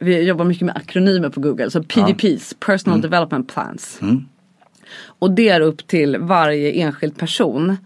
[0.00, 1.70] vi jobbar mycket med akronymer på Google.
[1.70, 2.66] Så PDPs, ja.
[2.66, 3.10] Personal mm.
[3.10, 3.98] Development Plans.
[4.02, 4.26] Mm.
[5.00, 7.76] Och det är upp till varje enskild person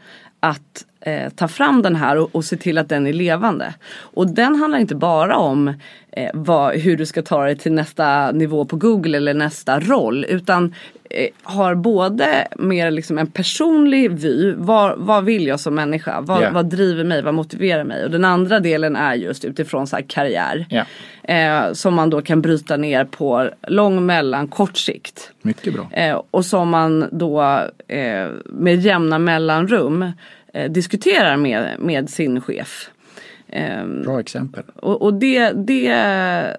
[0.41, 3.75] att eh, ta fram den här och, och, se till att den är levande.
[3.95, 5.75] Och den handlar inte bara om
[6.13, 10.25] eh, vad, hur du ska ta dig till nästa nivå på Google eller nästa roll.
[10.29, 10.75] Utan
[11.11, 14.55] eh, har både mer liksom en personlig vy.
[14.57, 16.21] Vad, vad vill jag som människa?
[16.21, 16.55] Vad, yeah.
[16.55, 17.23] vad, driver mig?
[17.23, 18.05] Vad motiverar mig?
[18.05, 20.67] Och den andra delen är just utifrån så karriär.
[20.71, 21.73] Yeah.
[21.73, 25.33] som man då kan bryta ner på lång, mellan, kort sikt.
[25.43, 25.89] Mycket bra.
[25.93, 27.43] Eh, och som man då
[27.89, 30.13] eh, med jämna mellanrum
[30.55, 32.91] eh, diskuterar med, med sin chef.
[33.53, 34.65] Ehm, Bra exempel.
[34.77, 36.55] Och, och det, det, eh,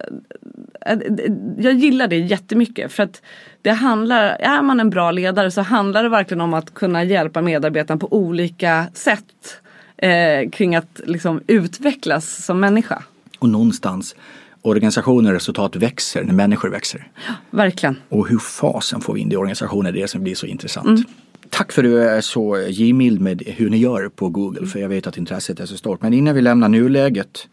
[1.58, 3.22] jag gillar det jättemycket för att
[3.62, 7.42] det handlar, är man en bra ledare så handlar det verkligen om att kunna hjälpa
[7.42, 9.60] medarbetaren på olika sätt
[9.96, 13.02] eh, kring att liksom utvecklas som människa.
[13.38, 14.16] Och någonstans
[14.62, 17.08] organisationer och resultat växer när människor växer.
[17.26, 17.96] Ja, verkligen.
[18.08, 20.46] Och hur fasen får vi in det i organisationen, det är det som blir så
[20.46, 20.86] intressant.
[20.86, 21.04] Mm.
[21.50, 24.88] Tack för att du är så givmild med hur ni gör på Google för jag
[24.88, 26.02] vet att intresset är så stort.
[26.02, 27.48] Men innan vi lämnar nuläget.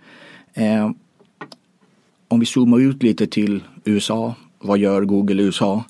[0.54, 0.92] Eh,
[2.28, 4.36] om vi zoomar ut lite till USA.
[4.60, 5.84] Vad gör Google i USA?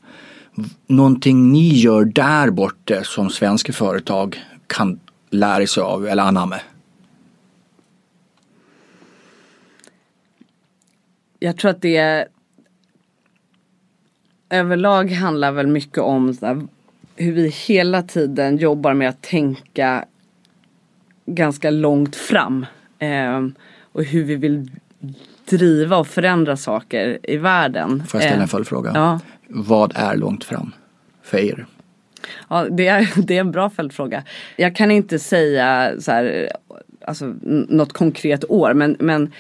[0.88, 6.56] Någonting ni gör där borta som svenska företag kan lära sig av eller anamma?
[11.40, 12.28] Jag tror att det
[14.50, 16.34] överlag handlar väl mycket om
[17.22, 20.06] hur vi hela tiden jobbar med att tänka
[21.26, 22.66] ganska långt fram.
[23.00, 23.48] Eh,
[23.92, 24.72] och hur vi vill
[25.46, 28.04] driva och förändra saker i världen.
[28.08, 28.92] Får jag ställa en eh, följdfråga?
[28.94, 29.20] Ja.
[29.48, 30.72] Vad är långt fram
[31.22, 31.66] för er?
[32.50, 34.24] Ja, det är, det är en bra följdfråga.
[34.56, 36.52] Jag kan inte säga så här,
[37.06, 39.32] alltså, något konkret år men, men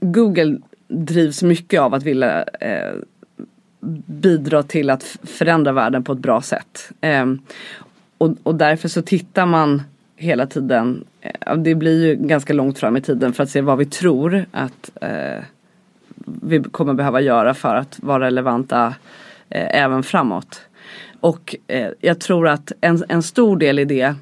[0.00, 2.94] Google drivs mycket av att vilja eh,
[4.06, 6.90] bidra till att förändra världen på ett bra sätt.
[7.00, 7.26] Eh,
[8.18, 9.82] och, och därför så tittar man
[10.16, 13.78] hela tiden, eh, det blir ju ganska långt fram i tiden för att se vad
[13.78, 15.42] vi tror att eh,
[16.42, 18.94] vi kommer behöva göra för att vara relevanta
[19.50, 20.60] eh, även framåt.
[21.20, 24.14] Och eh, jag tror att en, en stor del i det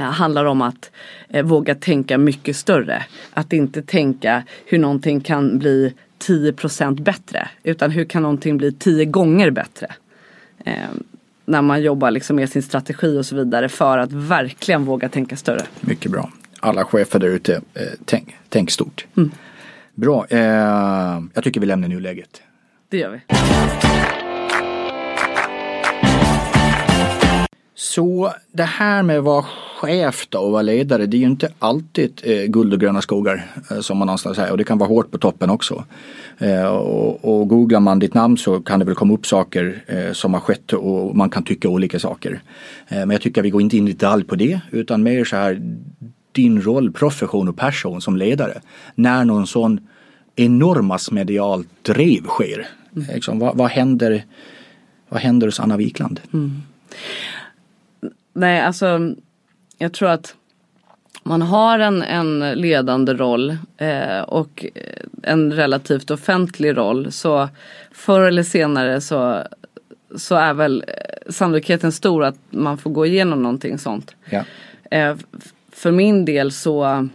[0.00, 0.90] handlar om att
[1.28, 3.04] eh, våga tänka mycket större.
[3.34, 7.48] Att inte tänka hur någonting kan bli 10% bättre.
[7.62, 9.92] Utan hur kan någonting bli 10 gånger bättre?
[10.64, 10.74] Eh,
[11.44, 15.36] när man jobbar liksom med sin strategi och så vidare för att verkligen våga tänka
[15.36, 15.62] större.
[15.80, 16.30] Mycket bra.
[16.60, 19.06] Alla chefer där ute, eh, tänk, tänk stort.
[19.16, 19.30] Mm.
[19.94, 20.40] Bra, eh,
[21.34, 22.42] jag tycker vi lämnar nuläget.
[22.88, 23.20] Det gör vi.
[27.74, 29.44] Så det här med att vara
[29.80, 33.46] chef då och vara ledare det är ju inte alltid eh, guld och gröna skogar
[33.70, 35.84] eh, som man någonstans säger och det kan vara hårt på toppen också.
[36.38, 40.12] Eh, och, och googlar man ditt namn så kan det väl komma upp saker eh,
[40.12, 42.40] som har skett och man kan tycka olika saker.
[42.88, 45.24] Eh, men jag tycker att vi går inte in i detalj på det utan mer
[45.24, 45.62] så här
[46.32, 48.60] din roll, profession och person som ledare.
[48.94, 49.88] När någon sån
[50.36, 54.24] enorm massmedial drev sker Liksom, vad, vad, händer,
[55.08, 56.20] vad händer hos Anna Wikland?
[56.32, 56.62] Mm.
[58.34, 59.14] Nej, alltså
[59.78, 60.34] jag tror att
[61.22, 64.66] man har en, en ledande roll eh, och
[65.22, 67.48] en relativt offentlig roll så
[67.92, 69.42] förr eller senare så,
[70.16, 70.84] så är väl
[71.28, 74.14] sannolikheten stor att man får gå igenom någonting sånt.
[74.30, 74.44] Ja.
[74.90, 75.16] Eh,
[75.72, 77.08] för min del så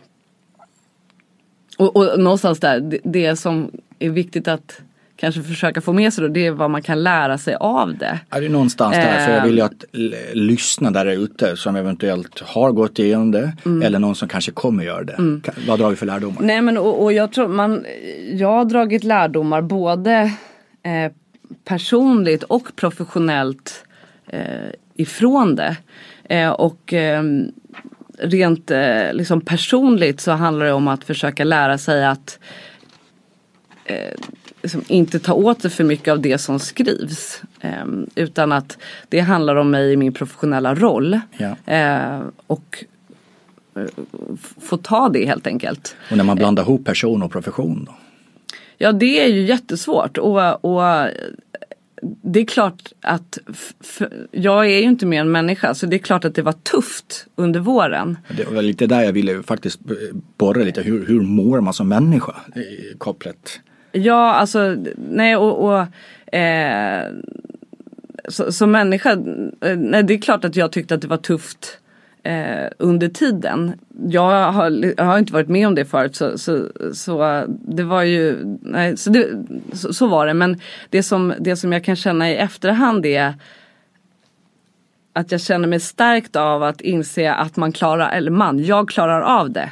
[1.78, 4.82] och, och någonstans där, det, det som är viktigt att
[5.20, 8.20] kanske försöka få med sig då, det är vad man kan lära sig av det.
[8.30, 9.86] Är det någonstans där, för jag vill ju att
[10.34, 13.82] lyssna där ute som eventuellt har gått igenom det mm.
[13.82, 15.14] eller någon som kanske kommer göra det.
[15.14, 15.42] Mm.
[15.68, 16.42] Vad drar vi för lärdomar?
[16.42, 17.86] Nej men och, och, jag tror man,
[18.34, 20.32] jag har dragit lärdomar både
[20.84, 21.12] eh,
[21.66, 23.86] personligt och professionellt
[24.28, 24.42] eh,
[24.96, 25.78] ifrån det.
[26.24, 27.52] Eh, och ehm,
[28.18, 32.40] rent eh, liksom personligt så handlar det om att försöka lära sig att
[33.86, 34.14] eh,
[34.62, 37.42] liksom inte ta åt sig för mycket av det som skrivs.
[37.62, 37.86] Eh,
[38.16, 38.78] utan att
[39.10, 41.20] det handlar om mig i min professionella roll.
[41.38, 41.74] Ja.
[41.74, 42.84] Eh, och
[43.76, 43.84] eh,
[44.62, 45.96] få ta det helt enkelt.
[46.12, 47.96] Och när man blandar ihop person och profession då?
[48.78, 51.10] Ja det är ju jättesvårt och, och
[52.02, 53.38] det är klart att
[54.32, 57.28] jag är ju inte mer än människa så det är klart att det var tufft
[57.36, 58.18] under våren.
[58.38, 59.80] Det var lite där jag ville faktiskt
[60.38, 60.82] borra lite.
[60.82, 62.36] Hur, hur mår man som människa
[62.98, 63.60] kopplat?
[63.92, 65.86] Ja alltså nej och, och
[66.36, 67.08] eh,
[68.30, 69.12] som människa,
[69.62, 71.80] eh, nej det är klart att jag tyckte att det var tufft
[72.24, 73.74] eh, under tiden.
[74.08, 78.04] Jag har, jag har, inte varit med om det förut så, så, så det var
[78.04, 79.28] ju, nej, så, det,
[79.74, 80.34] så, så, var det.
[80.34, 83.34] Men det som, det som jag kan känna i efterhand är
[85.14, 89.22] att jag känner mig stärkt av att inse att man klarar, eller man, jag klarar
[89.22, 89.70] av det.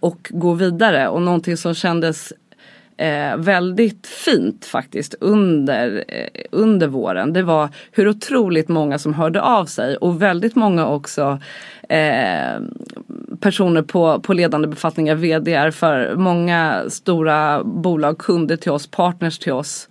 [0.00, 2.32] Och gå vidare och någonting som kändes
[2.96, 7.32] eh, väldigt fint faktiskt under, eh, under våren.
[7.32, 11.40] Det var hur otroligt många som hörde av sig och väldigt många också
[11.88, 12.60] eh,
[13.40, 19.52] personer på, på ledande befattningar, vd för många stora bolag, kunder till oss, partners till
[19.52, 19.88] oss.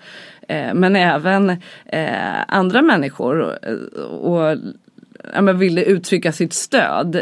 [0.48, 1.50] Eh, men även
[1.86, 4.58] eh, andra människor eh, och
[5.34, 7.16] ja, men ville uttrycka sitt stöd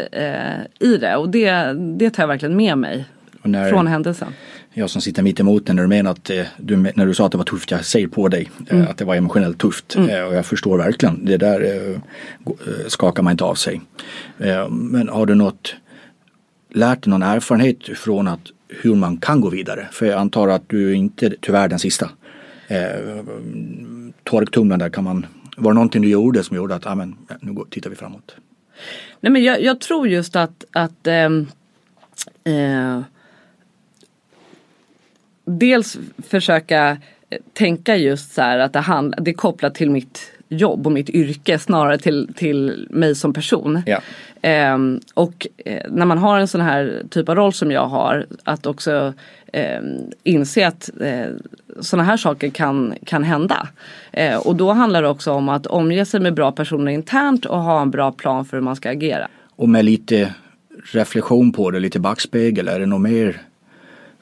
[0.80, 3.04] i det och det, det tar jag verkligen med mig
[3.42, 4.28] när, från händelsen
[4.74, 7.32] jag som sitter mitt emot när du menar att eh, du, när du sa att
[7.32, 8.90] det var tufft, jag säger på dig eh, mm.
[8.90, 10.10] att det var emotionellt tufft mm.
[10.10, 11.24] Eh, och jag förstår verkligen.
[11.24, 12.00] Det där
[12.88, 13.80] skakar man inte av sig.
[14.70, 15.74] Men har du något
[16.70, 19.88] lärt dig någon erfarenhet från att hur man kan gå vidare?
[19.92, 22.10] För jag antar att du inte tyvärr den sista.
[24.24, 27.54] Torktumlaren där kan man, var det någonting du gjorde som gjorde att ah, men, nu
[27.70, 28.36] tittar vi framåt?
[29.20, 31.46] Nej men jag, jag tror just att, att ähm,
[32.44, 33.00] äh,
[35.44, 36.96] dels försöka
[37.30, 40.92] eh, tänka just så här att det, hand, det är kopplat till mitt jobb och
[40.92, 43.82] mitt yrke snarare till, till mig som person.
[43.86, 44.00] Ja.
[44.74, 48.26] Um, och eh, när man har en sån här typ av roll som jag har
[48.44, 49.12] att också
[49.52, 51.36] um, inse att uh,
[51.80, 53.68] sådana här saker kan, kan hända.
[54.18, 57.58] Uh, och då handlar det också om att omge sig med bra personer internt och
[57.58, 59.28] ha en bra plan för hur man ska agera.
[59.56, 60.34] Och med lite
[60.92, 63.40] reflektion på det, lite backspegel, är det något mer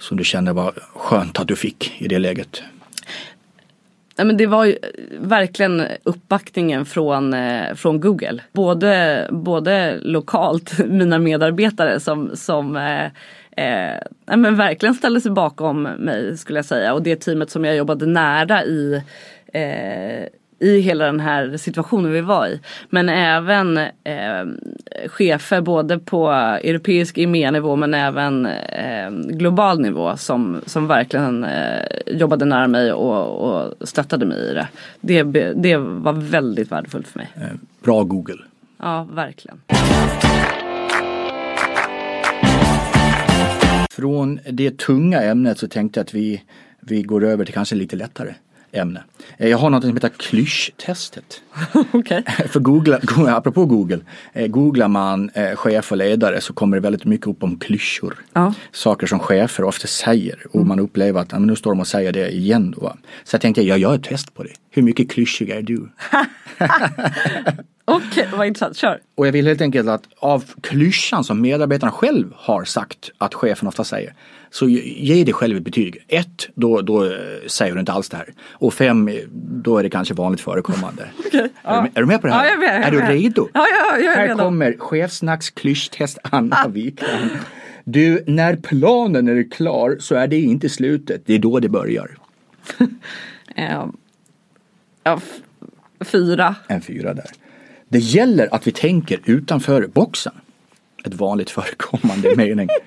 [0.03, 2.63] som du kände var skönt att du fick i det läget?
[4.17, 4.79] Nej, men det var ju
[5.19, 8.43] verkligen uppbackningen från, eh, från Google.
[8.53, 13.05] Både, både lokalt, mina medarbetare som, som eh,
[13.57, 13.97] eh,
[14.37, 16.95] men verkligen ställde sig bakom mig skulle jag säga.
[16.95, 19.03] Och det teamet som jag jobbade nära i
[19.53, 20.27] eh,
[20.63, 22.61] i hela den här situationen vi var i.
[22.91, 24.47] Men även eh,
[25.09, 32.45] chefer både på europeisk EMEA-nivå men även eh, global nivå som, som verkligen eh, jobbade
[32.45, 34.69] nära mig och, och stöttade mig i det.
[35.01, 35.53] det.
[35.53, 37.29] Det var väldigt värdefullt för mig.
[37.35, 37.43] Eh,
[37.83, 38.39] bra Google.
[38.79, 39.61] Ja, verkligen.
[43.91, 46.43] Från det tunga ämnet så tänkte jag att vi,
[46.81, 48.35] vi går över till kanske lite lättare
[48.73, 49.03] ämne.
[49.39, 51.43] Eh, jag har något som heter klysch-testet.
[51.93, 52.23] okay.
[52.49, 54.01] För googla, apropå Google,
[54.33, 58.25] eh, googlar man eh, chef och ledare så kommer det väldigt mycket upp om klyschor.
[58.33, 58.55] Ja.
[58.73, 60.69] Saker som chefer ofta säger och mm.
[60.69, 62.75] man upplever att nu står de och säger det igen.
[62.77, 64.53] Då, Så jag tänkte jag gör ett test på det.
[64.71, 65.89] Hur mycket klyschig är du?
[67.85, 68.77] Okej, okay, vad intressant.
[68.77, 69.01] Kör.
[69.15, 73.69] Och jag vill helt enkelt att av klyschan som medarbetarna själv har sagt att chefen
[73.69, 74.15] ofta säger
[74.53, 76.05] så ge dig själv ett betyg.
[76.09, 77.11] Ett, då, då eh,
[77.47, 78.29] säger du inte alls det här.
[78.51, 79.11] Och fem,
[79.65, 81.09] då är det kanske vanligt förekommande.
[81.27, 81.71] okay, ja.
[81.71, 82.45] är, du, är, du, med på det här?
[82.45, 83.49] Ja, jag är, med, jag är, är du redo?
[83.55, 84.39] Ja, ja, jag är här redo.
[84.39, 86.69] kommer chefsnacks klyschtest Anna ah.
[86.69, 87.31] Wikland.
[87.85, 92.19] Du, när planen är klar så är det inte slutet, det är då det börjar.
[92.81, 92.87] uh,
[95.05, 95.21] Ja,
[96.01, 96.55] fyra.
[96.69, 97.31] En fyra där.
[97.89, 100.33] Det gäller att vi tänker utanför boxen.
[101.05, 102.69] Ett vanligt förekommande mening.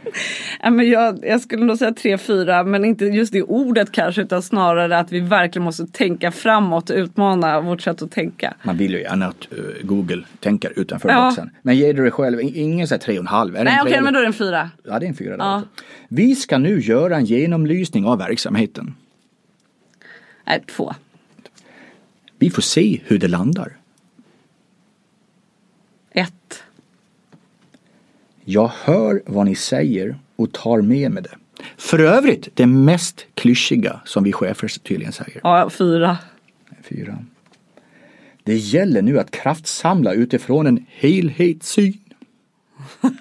[0.62, 4.22] Ja, men jag, jag skulle nog säga tre, fyra, men inte just det ordet kanske
[4.22, 8.54] utan snarare att vi verkligen måste tänka framåt och utmana vårt sätt att tänka.
[8.64, 11.26] Man vill ju gärna att uh, Google tänker utanför Ja.
[11.30, 11.50] boxen.
[11.62, 13.56] Men ger du dig själv ingen här tre och en halv?
[13.56, 14.70] Är Nej okej, tre men då är det en fyra.
[14.84, 15.62] Ja, det är en fyra Ja.
[16.08, 18.96] Vi ska nu göra en genomlysning av verksamheten.
[20.48, 20.94] Nej, två.
[22.40, 23.78] Vi får se hur det landar.
[26.12, 26.64] Ett.
[28.48, 31.36] Jag hör vad ni säger och tar med mig det.
[31.78, 35.42] För övrigt det mest klyschiga som vi chefer tydligen säger.
[35.44, 36.18] Ja, fyra.
[36.90, 37.18] Fyra.
[38.44, 42.00] Det gäller nu att kraftsamla utifrån en helhetssyn.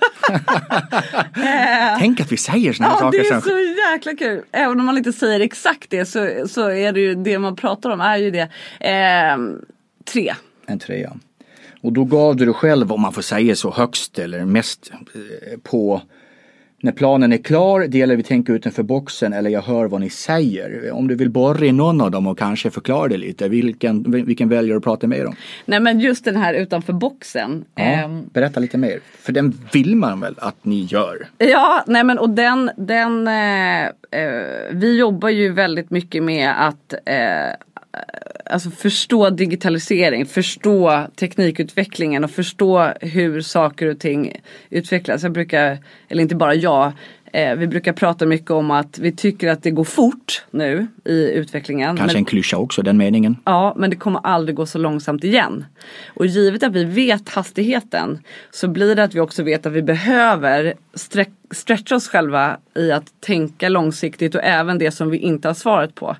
[1.99, 3.37] Tänk att vi säger såna här Ja, det saker.
[3.37, 3.59] är som- så
[3.93, 4.43] jäkla kul.
[4.53, 7.91] Även om man inte säger exakt det så, så är det ju det man pratar
[7.91, 8.49] om är ju det.
[8.81, 9.59] Ehm,
[10.05, 10.35] tre.
[10.66, 11.12] En trea.
[11.85, 15.59] Och då gav du dig själv, om man får säga så, högst eller mest eh,
[15.62, 16.03] på
[16.85, 20.11] när planen är klar, det gäller vi tänka utanför boxen eller jag hör vad ni
[20.11, 20.91] säger.
[20.93, 24.49] Om du vill borra i någon av dem och kanske förklara det lite, vilken, vilken
[24.49, 25.37] väljer du att prata mer om?
[25.64, 27.64] Nej men just den här utanför boxen.
[27.74, 31.26] Ja, Ehm, berätta lite mer, för den vill man väl att ni gör?
[31.39, 33.91] Ja, nej men och den, den eh, eh,
[34.70, 42.31] vi jobbar ju väldigt mycket med att eh, Eh, alltså förstå digitalisering, förstå teknikutvecklingen och
[42.31, 44.41] förstå hur saker och ting
[44.71, 45.23] utvecklas.
[45.23, 45.79] Jag brukar,
[46.09, 46.93] eller inte bara jag,
[47.35, 51.30] eh, vi brukar prata mycket om att vi tycker att det går fort nu i
[51.30, 51.97] utvecklingen.
[51.97, 53.37] Kanske men- en klyscha också, den meningen.
[53.45, 55.64] Ja, men det kommer aldrig gå så långsamt igen.
[56.07, 58.18] Och givet att vi vet hastigheten
[58.51, 62.93] så blir det att vi också vet att vi behöver sträck, stretcha oss själva i
[62.93, 66.16] att tänka långsiktigt och även det som vi inte har svaret på.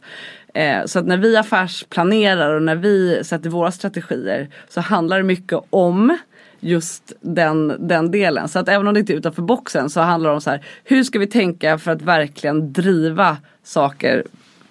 [0.55, 5.25] Eh, så att när vi affärsplanerar och när vi sätter våra strategier så handlar det
[5.25, 6.19] mycket om
[6.65, 8.49] just den, den delen.
[8.49, 10.65] Så att även om det inte är utanför boxen så handlar det om så här,
[10.85, 14.25] hur ska vi tänka för att verkligen driva saker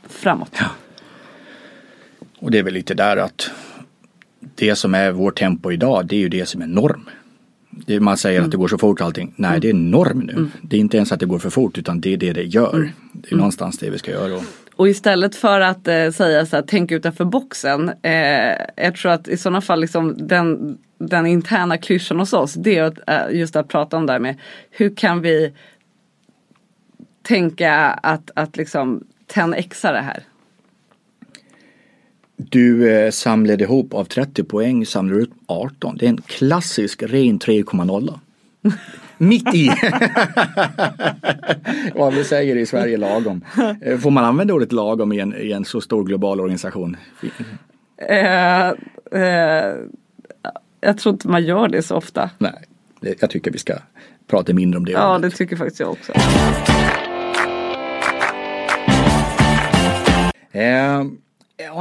[0.07, 0.57] framåt.
[2.39, 3.51] Och det är väl lite där att
[4.55, 7.09] det som är vårt tempo idag, det är ju det som är norm.
[7.69, 9.33] Det, man säger att det går så fort allting.
[9.35, 10.49] Nej, det är norm nu.
[10.61, 12.91] Det är inte ens att det går för fort utan det är det det gör.
[13.11, 14.35] Det är någonstans det vi ska göra.
[14.35, 14.43] Och,
[14.75, 17.91] och istället för att eh, säga så här, tänk utanför boxen.
[18.01, 22.53] Eh, jag tror att i sådana fall liksom den, den interna klyschan hos oss.
[22.53, 24.35] Det är att, eh, just att prata om det här med
[24.71, 25.53] hur kan vi
[27.21, 29.03] tänka att, att liksom
[29.33, 30.23] 10xa det här.
[32.37, 35.97] Du eh, samlade ihop av 30 poäng, samlar upp 18.
[35.97, 38.19] Det är en klassisk ren 3,0.
[39.23, 39.69] Mitt i!
[41.95, 43.45] Vad vi säger i Sverige lagom.
[43.81, 46.97] Eh, Får man använda ordet lagom i en, i en så stor global organisation?
[48.09, 48.73] Eh, eh,
[50.81, 52.29] jag tror inte man gör det så ofta.
[52.37, 52.53] Nej,
[53.19, 53.73] jag tycker vi ska
[54.27, 54.91] prata mindre om det.
[54.91, 55.31] Ja, ordet.
[55.31, 56.11] det tycker faktiskt jag också.
[60.51, 61.01] Eh,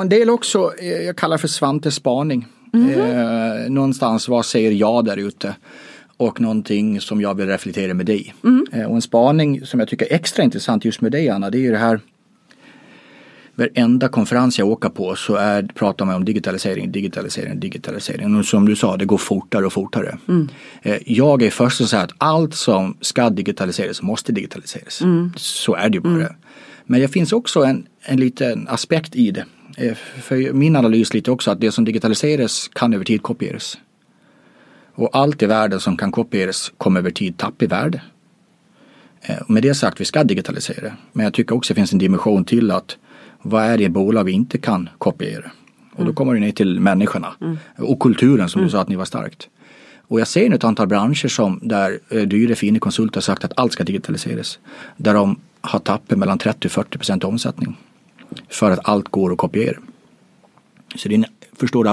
[0.01, 2.47] en del också, eh, jag kallar för Svantes spaning.
[2.75, 5.55] Eh, någonstans, vad säger jag där ute?
[6.27, 8.35] Och någonting som jag vill reflektera med dig.
[8.73, 11.59] Eh, och en spaning som jag tycker är extra intressant just med dig Anna, det
[11.59, 12.01] är ju det här
[13.55, 18.37] Varenda konferens jag åker på så är, pratar man om digitalisering, digitalisering, digitalisering.
[18.37, 20.19] Och som du sa, det går fortare och fortare.
[20.83, 25.03] Eh, Jag är först att säga att allt som ska digitaliseras måste digitaliseras.
[25.37, 26.35] Så är det ju bara.
[26.87, 29.45] Men det finns också en, en liten aspekt i det.
[29.77, 33.79] Eh, För min analys lite också att det som digitaliseras kan över tid kopieras.
[34.95, 38.03] Och allt i världen som kan kopieras kommer över tid tappa i värde.
[39.21, 40.93] Eh, och Med det sagt, vi ska digitalisera.
[41.13, 42.97] Men jag tycker också det finns en dimension till att
[43.43, 45.51] vad är det bolag vi inte kan kopiera?
[45.97, 47.35] Och då kommer det ner till människorna.
[47.79, 49.49] Och kulturen som du sa att ni var starkt.
[50.13, 53.45] Och jag ser nu ett antal branscher som där eh, dyra fina konsulter har sagt
[53.45, 54.59] att allt ska digitaliseras.
[54.97, 57.77] Där de har tappat mellan 30 och 40 procent omsättning.
[58.49, 59.77] För att allt går att kopiera.
[60.95, 61.25] Så det är en,
[61.57, 61.91] förstår du,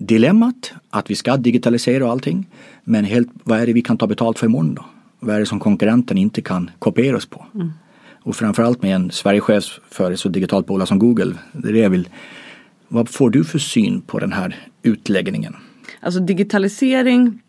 [0.00, 2.46] affärsdilemmat att vi ska digitalisera och allting.
[2.84, 4.84] Men helt, vad är det vi kan ta betalt för imorgon då?
[5.20, 7.46] Vad är det som konkurrenten inte kan kopiera oss på?
[8.24, 11.34] Och framförallt med en Sverigechef för ett så digitalt bolag som Google.
[11.52, 12.08] Det är det jag vill.
[12.88, 15.56] Vad får du för syn på den här utläggningen?
[16.00, 17.40] Alltså digitalisering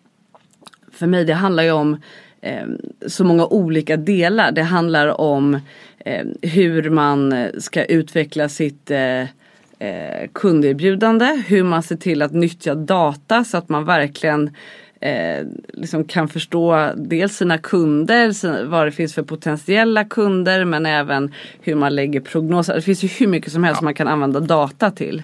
[0.92, 1.98] för mig det handlar ju om
[2.42, 2.68] eh,
[3.08, 4.52] så många olika delar.
[4.52, 5.60] Det handlar om
[6.06, 9.26] eh, hur man ska utveckla sitt eh,
[9.82, 14.56] eh, kunderbjudande, hur man ser till att nyttja data så att man verkligen
[15.00, 21.34] eh, liksom kan förstå dels sina kunder, vad det finns för potentiella kunder men även
[21.62, 22.76] hur man lägger prognoser.
[22.76, 23.86] Det finns ju hur mycket som helst ja.
[23.86, 25.24] man kan använda data till.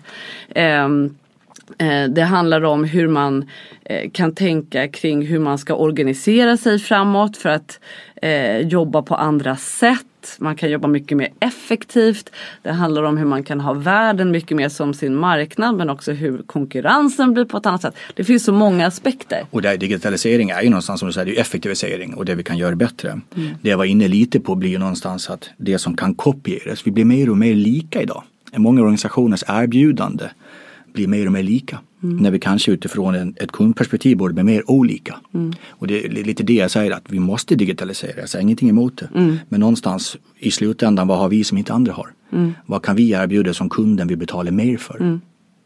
[1.77, 3.49] Eh, det handlar om hur man
[3.85, 7.79] eh, kan tänka kring hur man ska organisera sig framåt för att
[8.21, 10.06] eh, jobba på andra sätt
[10.39, 12.31] man kan jobba mycket mer effektivt.
[12.63, 16.11] Det handlar om hur man kan ha världen mycket mer som sin marknad men också
[16.11, 17.95] hur konkurrensen blir på ett annat sätt.
[18.15, 19.45] Det finns så många aspekter.
[19.51, 22.75] Och där digitalisering är ju någonstans som du säger, effektivisering och det vi kan göra
[22.75, 23.09] bättre.
[23.09, 23.49] Mm.
[23.61, 27.05] Det jag var inne lite på blir någonstans att det som kan kopieras, vi blir
[27.05, 28.23] mer och mer lika idag.
[28.55, 30.25] Många organisationers erbjudande
[30.93, 31.79] blir mer och mer lika.
[32.03, 32.17] Mm.
[32.17, 35.19] När vi kanske utifrån en, ett kundperspektiv borde bli mer olika.
[35.33, 35.53] Mm.
[35.69, 38.19] Och det är lite det jag säger att vi måste digitalisera.
[38.19, 39.09] Jag säger ingenting emot det.
[39.15, 39.37] Mm.
[39.49, 42.13] Men någonstans i slutändan vad har vi som inte andra har?
[42.31, 42.53] Mm.
[42.65, 45.01] Vad kan vi erbjuda som kunden vi betalar mer för?
[45.01, 45.21] Mm.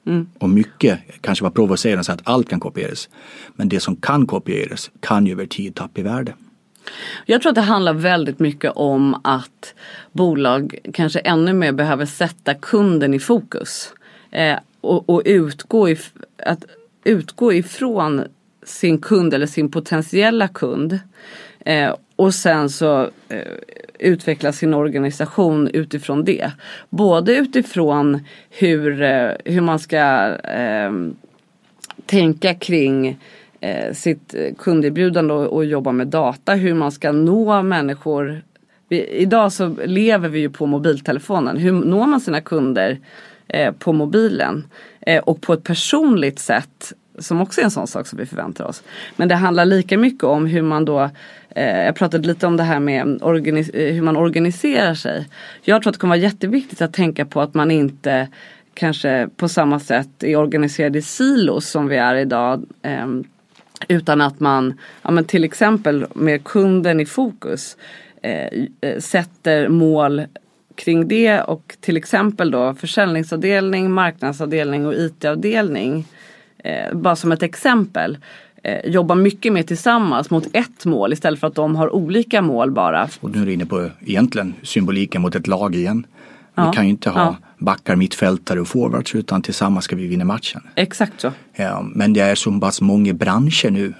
[0.05, 0.27] Mm.
[0.39, 3.09] Och mycket kanske var provocerande så att allt kan kopieras.
[3.55, 6.33] Men det som kan kopieras kan ju över tid tappa i värde.
[7.25, 9.73] Jag tror att det handlar väldigt mycket om att
[10.11, 13.93] bolag kanske ännu mer behöver sätta kunden i fokus.
[14.81, 16.11] Och, och utgå, if,
[16.45, 16.65] att
[17.03, 18.23] utgå ifrån
[18.63, 20.99] sin kund eller sin potentiella kund.
[21.65, 23.41] Eh, och sen så eh,
[23.99, 26.51] utveckla sin organisation utifrån det.
[26.89, 28.19] Både utifrån
[28.49, 30.91] hur, eh, hur man ska eh,
[32.05, 33.19] tänka kring
[33.59, 36.53] eh, sitt kunderbjudande och, och, jobba med data.
[36.53, 38.41] Hur man ska nå människor.
[38.89, 41.57] Vi, idag så lever vi ju på mobiltelefonen.
[41.57, 42.99] Hur når man sina kunder
[43.53, 44.67] Eh, på mobilen.
[45.01, 48.65] Eh, och på ett personligt sätt som också är en sån sak som vi förväntar
[48.65, 48.83] oss.
[49.15, 51.09] Men det handlar lika mycket om hur man då
[51.49, 55.29] eh, jag pratade lite om det här med eh, hur man organiserar sig.
[55.61, 58.27] Jag tror att det kommer vara jätteviktigt att tänka på att man inte
[58.73, 62.65] kanske på samma sätt är organiserad i silos som vi är idag.
[62.81, 63.23] Ehm,
[63.87, 67.77] utan att man, ja, men till exempel med kunden i fokus,
[68.21, 68.47] eh,
[68.81, 70.21] eh, sätter mål
[70.75, 76.05] kring det och till exempel då försäljningsavdelning, marknadsavdelning och IT-avdelning.
[76.63, 78.17] Eh, bara som ett exempel.
[78.63, 82.71] Eh, jobbar mycket mer tillsammans mot ett mål istället för att de har olika mål
[82.71, 83.09] bara.
[83.19, 86.05] Och nu är du inne på egentligen symboliken mot ett lag igen.
[86.55, 86.71] Vi ja.
[86.71, 87.35] kan ju inte ha ja.
[87.61, 90.61] Backar, mittfältare och forwards utan tillsammans ska vi vinna matchen.
[90.75, 91.31] Exakt så.
[91.55, 93.93] Ja, men det är så pass många branscher nu,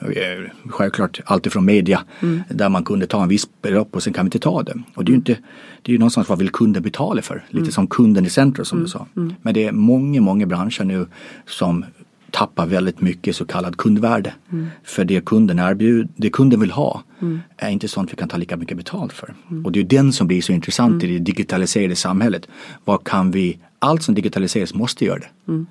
[0.70, 2.42] självklart alltifrån media, mm.
[2.50, 4.74] där man kunde ta en viss belopp och sen kan vi inte ta det.
[4.96, 5.38] Och det är ju inte,
[5.82, 7.44] det är ju någonstans vad vill kunden betala för?
[7.48, 7.72] Lite mm.
[7.72, 8.86] som kunden i centrum som mm.
[8.86, 9.08] du sa.
[9.16, 9.34] Mm.
[9.42, 11.08] Men det är många, många branscher nu
[11.46, 11.86] som
[12.32, 14.34] tappar väldigt mycket så kallad kundvärde.
[14.52, 14.68] Mm.
[14.84, 17.40] För det kunden erbjuder, det kunden vill ha mm.
[17.58, 19.34] är inte sånt vi kan ta lika mycket betalt för.
[19.52, 19.66] Mm.
[19.66, 22.48] Och det är den som blir så intressant i det digitaliserade samhället.
[22.86, 25.30] Vad kan vi, allt som digitaliseras måste göra det.
[25.46, 25.68] Men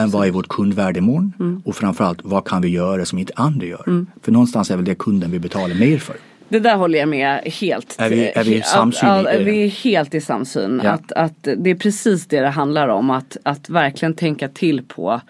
[0.00, 0.14] Absolut.
[0.14, 1.32] vad är vårt kundvärde imorgon?
[1.40, 1.62] Mm.
[1.64, 3.84] Och framförallt vad kan vi göra som inte andra gör?
[3.86, 4.06] Mm.
[4.22, 6.16] För någonstans är väl det kunden vi betalar mer för.
[6.48, 7.96] Det där håller jag med helt.
[7.98, 9.08] Är vi, är vi samsyn?
[9.08, 10.80] Att, att, vi är helt i samsyn.
[10.84, 10.90] Ja.
[10.90, 13.10] Att, att det är precis det det handlar om.
[13.10, 15.20] Att, att verkligen tänka till på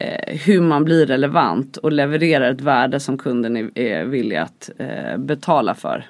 [0.00, 4.70] eh, hur man blir relevant och levererar ett värde som kunden är, är villig att
[4.78, 6.06] eh, betala för.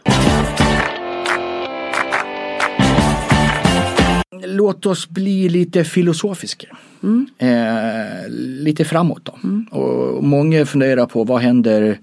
[4.45, 6.76] Låt oss bli lite filosofiska.
[7.03, 7.26] Mm.
[7.38, 9.38] Eh, lite framåt då.
[9.45, 9.64] Mm.
[9.64, 11.99] Och många funderar på vad händer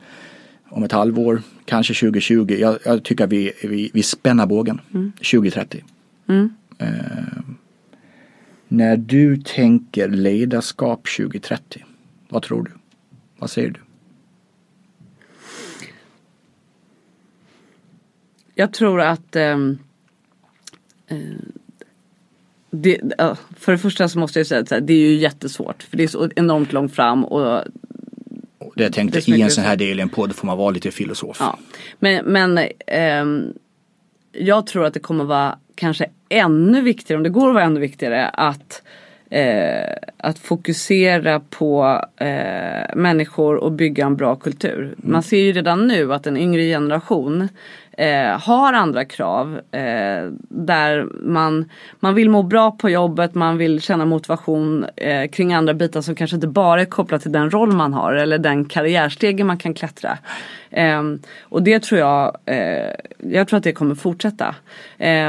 [0.69, 2.57] om ett halvår, kanske 2020.
[2.59, 4.81] Jag, jag tycker att vi, vi, vi spänner bågen.
[4.93, 5.11] Mm.
[5.11, 5.83] 2030.
[6.29, 6.49] Mm.
[6.77, 6.87] Eh,
[8.67, 11.85] när du tänker ledarskap 2030,
[12.29, 12.71] vad tror du?
[13.37, 13.79] Vad säger du?
[18.55, 19.79] Jag tror att um,
[22.69, 23.01] det,
[23.57, 26.07] för det första så måste jag säga att det är ju jättesvårt för det är
[26.07, 27.63] så enormt långt fram och
[28.75, 30.91] det jag tänkte i en sån här del i en podd får man vara lite
[30.91, 31.37] filosof.
[31.39, 31.59] Ja.
[31.99, 32.59] Men, men
[33.21, 33.53] um,
[34.37, 37.79] jag tror att det kommer vara kanske ännu viktigare, om det går att vara ännu
[37.79, 38.81] viktigare, att
[39.29, 44.79] eh, att fokusera på eh, människor och bygga en bra kultur.
[44.79, 44.95] Mm.
[45.01, 47.49] Man ser ju redan nu att en yngre generation
[47.97, 49.59] eh, har andra krav.
[49.71, 51.69] Eh, där man,
[51.99, 56.15] man vill må bra på jobbet, man vill känna motivation eh, kring andra bitar som
[56.15, 59.73] kanske inte bara är kopplat till den roll man har eller den karriärstegen man kan
[59.73, 60.17] klättra.
[60.71, 64.55] Ehm, och det tror jag, eh, jag tror att det kommer fortsätta.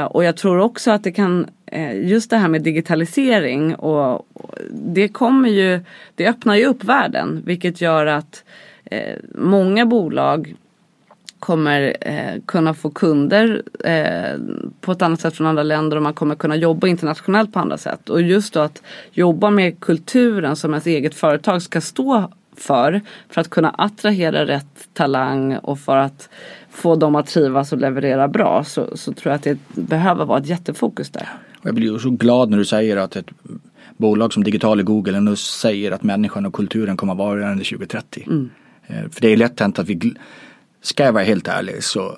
[0.09, 4.27] Och jag tror också att det kan Eh, just det här med digitalisering och,
[4.71, 5.79] det kommer ju,
[6.15, 8.43] det öppnar ju upp världen vilket gör att
[8.85, 10.55] eh, många bolag
[11.39, 14.39] kommer eh, kunna få kunder eh,
[14.81, 17.77] på ett annat sätt från andra länder och man kommer kunna jobba internationellt på andra
[17.77, 18.09] sätt.
[18.09, 23.01] Och just då att jobba med kulturen som ens eget företag ska stå för.
[23.29, 26.29] För att kunna attrahera rätt talang och för att
[26.69, 30.39] få dem att trivas och leverera bra så, så tror jag att det behöver vara
[30.39, 31.29] ett jättefokus där.
[31.61, 33.29] Jag blir så glad när du säger att ett
[33.97, 37.65] bolag som Digital i Google nu säger att människan och kulturen kommer att vara under
[37.65, 38.23] 2030.
[38.27, 38.49] Mm.
[38.87, 40.13] Eh, för det är lätt hänt att vi
[40.81, 42.17] Ska jag vara helt ärlig så eh,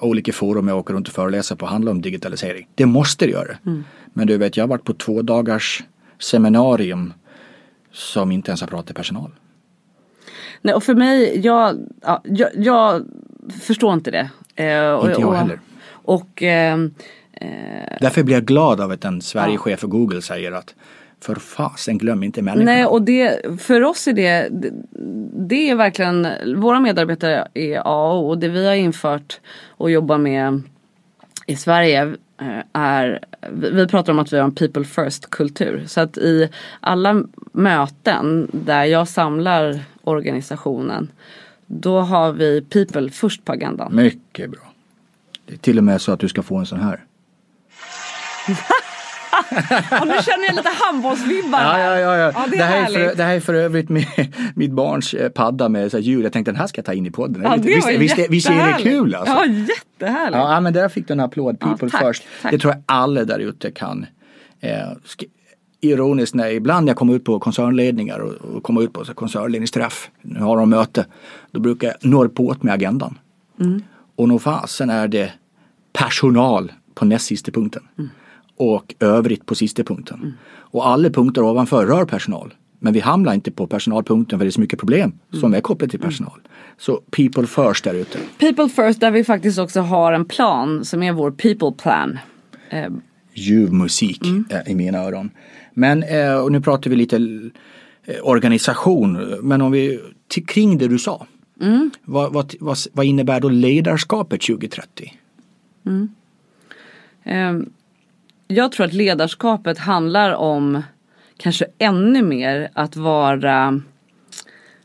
[0.00, 2.68] olika forum jag åker runt och föreläser på handlar om digitalisering.
[2.74, 3.56] Det måste det göra.
[3.66, 3.84] Mm.
[4.12, 5.82] Men du vet jag har varit på två dagars
[6.18, 7.12] seminarium
[7.92, 9.30] som inte ens har pratat personal.
[10.62, 13.06] Nej och för mig, jag, ja, jag, jag
[13.60, 14.30] förstår inte det.
[14.64, 15.60] Eh, och, inte jag heller.
[15.90, 16.78] Och, eh,
[18.00, 20.74] Därför blir jag glad av att en Sverigechef för Google säger att
[21.20, 22.64] för fasen glöm inte människan.
[22.64, 24.48] Nej och det, för oss är det,
[25.48, 28.34] det är verkligen, våra medarbetare är A och O.
[28.34, 30.62] Det vi har infört och jobbar med
[31.46, 35.84] i Sverige eh, är, vi pratar om att vi har en people first kultur.
[35.86, 36.48] Så att i
[36.80, 41.10] alla möten där jag samlar organisationen
[41.66, 43.96] då har vi people först på agendan.
[43.96, 44.72] Mycket bra.
[45.46, 47.04] Det är till och med så att du ska få en sån här.
[50.00, 51.60] Och nu känner jag lite handbollsvibbar.
[51.62, 52.32] Ja, ja, ja, ja.
[52.34, 54.06] ja det, det, här är för, det här är för övrigt med,
[54.54, 56.24] mitt barns eh, padda med så här ljud.
[56.24, 57.42] Jag tänkte den här ska jag ta in i podden.
[57.42, 59.34] Ja, visst, visst, visst är det kul alltså?
[59.34, 60.36] Ja, jättehärligt.
[60.36, 61.60] Ja, men där fick du en applåd.
[61.60, 62.22] People ja, tack, first.
[62.42, 62.52] Tack.
[62.52, 64.06] Det tror jag alla där ute kan.
[64.60, 64.70] Eh,
[65.80, 70.10] ironiskt när ibland jag kommer ut på koncernledningar och, och kommer ut på så koncernledningsträff,
[70.22, 71.06] nu har de möte,
[71.50, 73.18] då brukar jag norra på med agendan.
[73.60, 73.82] Mm.
[74.16, 75.32] Och nog fasen är det
[75.92, 77.82] personal på näst sista punkten.
[77.98, 78.10] Mm
[78.60, 80.20] och övrigt på sista punkten.
[80.20, 80.32] Mm.
[80.46, 82.54] Och alla punkter ovanför rör personal.
[82.78, 85.40] Men vi hamnar inte på personalpunkten för det är så mycket problem mm.
[85.40, 86.38] som är kopplat till personal.
[86.38, 86.50] Mm.
[86.78, 88.18] Så people first där ute.
[88.38, 92.18] People first där vi faktiskt också har en plan som är vår people plan.
[92.70, 92.90] Eh.
[93.34, 94.44] Ljuv musik mm.
[94.66, 95.30] i mina öron.
[95.74, 97.16] Men eh, och nu pratar vi lite
[98.04, 99.38] eh, organisation.
[99.42, 100.00] Men om vi
[100.46, 101.26] kring det du sa.
[101.60, 101.90] Mm.
[102.04, 105.12] Vad, vad, vad, vad, innebär då ledarskapet 2030?
[105.86, 106.08] Mm.
[107.24, 107.72] Um,
[108.50, 110.82] jag tror att ledarskapet handlar om
[111.36, 113.80] kanske ännu mer att vara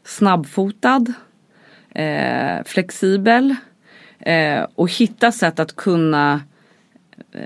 [0.03, 1.13] snabbfotad,
[1.89, 3.55] eh, flexibel
[4.20, 6.41] eh, och hitta sätt att kunna
[7.32, 7.41] eh,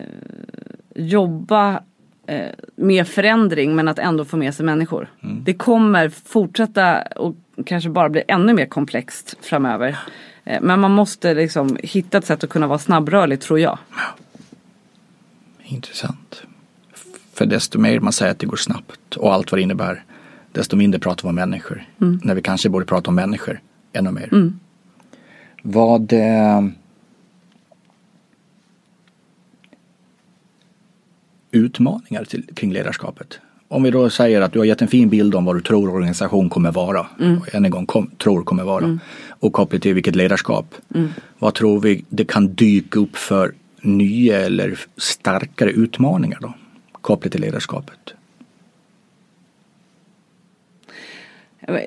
[0.96, 1.84] jobba
[2.28, 5.10] eh, med förändring men att ändå få med sig människor.
[5.24, 5.44] Mm.
[5.44, 10.00] Det kommer fortsätta och kanske bara bli ännu mer komplext framöver.
[10.44, 13.78] Eh, men man måste liksom hitta ett sätt att kunna vara snabbrörlig tror jag.
[15.70, 16.44] Intressant.
[17.34, 20.04] För desto mer man säger att det går snabbt och allt vad det innebär,
[20.52, 21.86] desto mindre pratar vi om människor.
[22.02, 22.20] Mm.
[22.24, 23.62] När vi kanske borde prata om människor
[23.94, 24.30] ännu mer.
[24.32, 24.60] Mm.
[25.64, 26.62] Vad eh,
[31.52, 33.40] utmaningar till, kring ledarskapet?
[33.68, 35.90] Om vi då säger att du har gett en fin bild om vad du tror
[35.90, 37.08] organisation kommer vara.
[37.20, 37.38] Mm.
[37.38, 38.84] Och än en gång kom, tror kommer vara.
[38.84, 39.00] Mm.
[39.30, 40.76] Och kopplat till vilket ledarskap.
[40.96, 41.10] Mm.
[41.40, 46.54] Vad tror vi det kan dyka upp för nya eller starkare utmaningar då?
[46.92, 48.14] Kopplat till ledarskapet?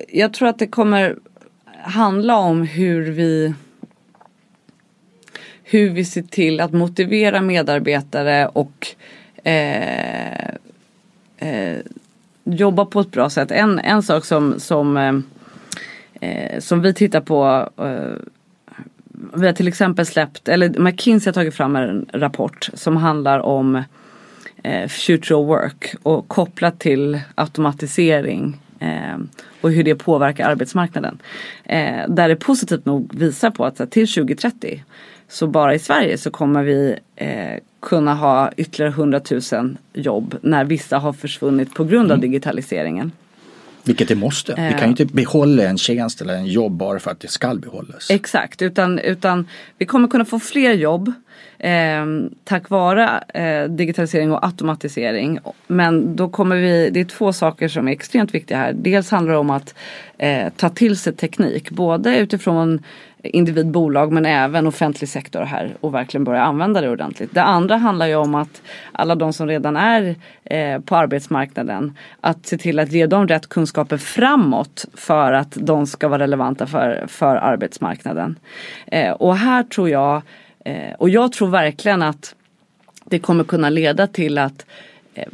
[0.09, 1.15] Jag tror att det kommer
[1.83, 3.53] handla om hur vi
[5.63, 8.87] hur vi ser till att motivera medarbetare och
[9.43, 10.47] eh,
[11.37, 11.79] eh,
[12.43, 13.51] jobba på ett bra sätt.
[13.51, 15.15] En, en sak som, som, eh,
[16.29, 18.17] eh som vi tittar på eh,
[19.33, 23.83] vi har till exempel släppt, eller McKinsey har tagit fram en rapport som handlar om
[24.63, 29.17] eh, future of work och kopplat till automatisering eh,
[29.61, 31.17] och hur det påverkar arbetsmarknaden.
[31.63, 34.83] Eh, där det positivt nog visar på att till 2030
[35.27, 39.21] så bara i Sverige så kommer vi eh, kunna ha ytterligare 100
[39.51, 42.31] 000 jobb när vissa har försvunnit på grund av mm.
[42.31, 43.11] digitaliseringen.
[43.83, 44.51] Vilket det måste.
[44.51, 47.55] Vi kan ju inte behålla en tjänst eller en jobb bara för att det ska
[47.55, 48.09] behållas.
[48.09, 51.13] Exakt, utan, utan vi kommer kunna få fler jobb
[51.63, 52.05] eh,
[52.43, 55.39] tack vare eh, digitalisering och automatisering.
[55.67, 58.73] Men då kommer vi, det är två saker som är extremt viktiga här.
[58.73, 59.75] Dels handlar det om att
[60.17, 62.83] eh, ta till sig teknik, både utifrån
[63.23, 67.33] individ, bolag men även offentlig sektor här och verkligen börja använda det ordentligt.
[67.33, 68.61] Det andra handlar ju om att
[68.91, 73.49] alla de som redan är eh, på arbetsmarknaden att se till att ge dem rätt
[73.49, 78.39] kunskaper framåt för att de ska vara relevanta för, för arbetsmarknaden.
[78.87, 80.21] Eh, och här tror jag,
[80.63, 82.35] Eh, och jag tror verkligen att
[83.05, 84.65] det kommer kunna leda till att
[85.13, 85.27] eh,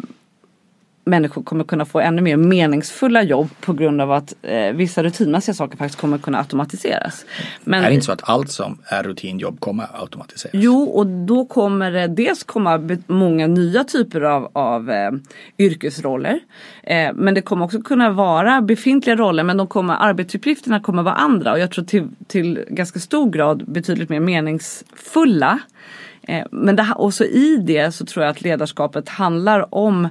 [1.10, 5.56] människor kommer kunna få ännu mer meningsfulla jobb på grund av att eh, vissa rutinmässiga
[5.56, 7.26] saker faktiskt kommer kunna automatiseras.
[7.64, 10.54] Men, är det inte så att allt som är rutinjobb kommer automatiseras?
[10.54, 15.12] Jo, och då kommer det dels komma många nya typer av, av eh,
[15.58, 16.40] yrkesroller.
[16.84, 21.16] Eh, men det kommer också kunna vara befintliga roller men de kommer, arbetsuppgifterna kommer vara
[21.16, 25.60] andra och jag tror till, till ganska stor grad betydligt mer meningsfulla.
[26.30, 30.08] Eh, men det, också i det så tror jag att ledarskapet handlar om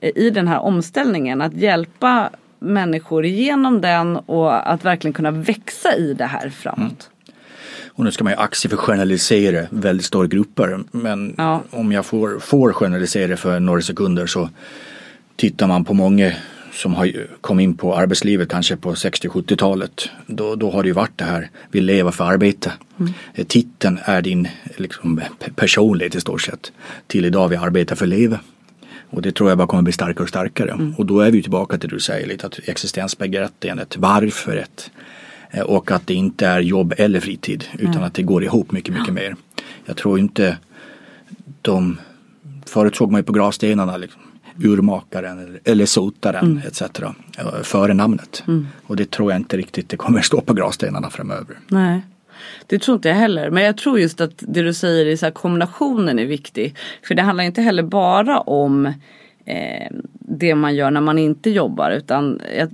[0.00, 6.14] i den här omställningen att hjälpa människor igenom den och att verkligen kunna växa i
[6.14, 6.80] det här framåt.
[6.80, 7.34] Mm.
[7.92, 11.62] Och nu ska man ju aktie för generalisera väldigt stora grupper men ja.
[11.70, 14.48] om jag får, får generalisera för några sekunder så
[15.36, 16.32] tittar man på många
[16.72, 20.08] som har kommit in på arbetslivet kanske på 60-70-talet.
[20.26, 22.72] Då, då har det ju varit det här, vi lever för arbete.
[22.98, 23.12] Mm.
[23.46, 25.20] Titeln är din liksom,
[25.54, 26.72] personlighet i stort sett.
[27.06, 28.40] Till idag vi arbetar för leva.
[29.10, 30.70] Och det tror jag bara kommer bli starkare och starkare.
[30.70, 30.94] Mm.
[30.98, 34.90] Och då är vi tillbaka till det du säger lite att existensbegreppet, varför ett
[35.50, 38.04] eh, och att det inte är jobb eller fritid utan mm.
[38.04, 39.36] att det går ihop mycket, mycket mer.
[39.84, 40.58] Jag tror inte
[41.62, 41.98] de,
[42.66, 44.22] förut såg man ju på gravstenarna liksom,
[44.64, 46.62] urmakaren eller, eller sotaren mm.
[46.66, 46.82] etc.
[47.62, 48.42] före namnet.
[48.46, 48.66] Mm.
[48.86, 51.58] Och det tror jag inte riktigt det kommer stå på gravstenarna framöver.
[51.68, 52.02] Nej.
[52.66, 53.50] Det tror inte jag heller.
[53.50, 56.74] Men jag tror just att det du säger i så här, kombinationen är viktig.
[57.02, 58.86] För det handlar inte heller bara om
[59.44, 61.90] eh, det man gör när man inte jobbar.
[61.90, 62.68] Utan eh,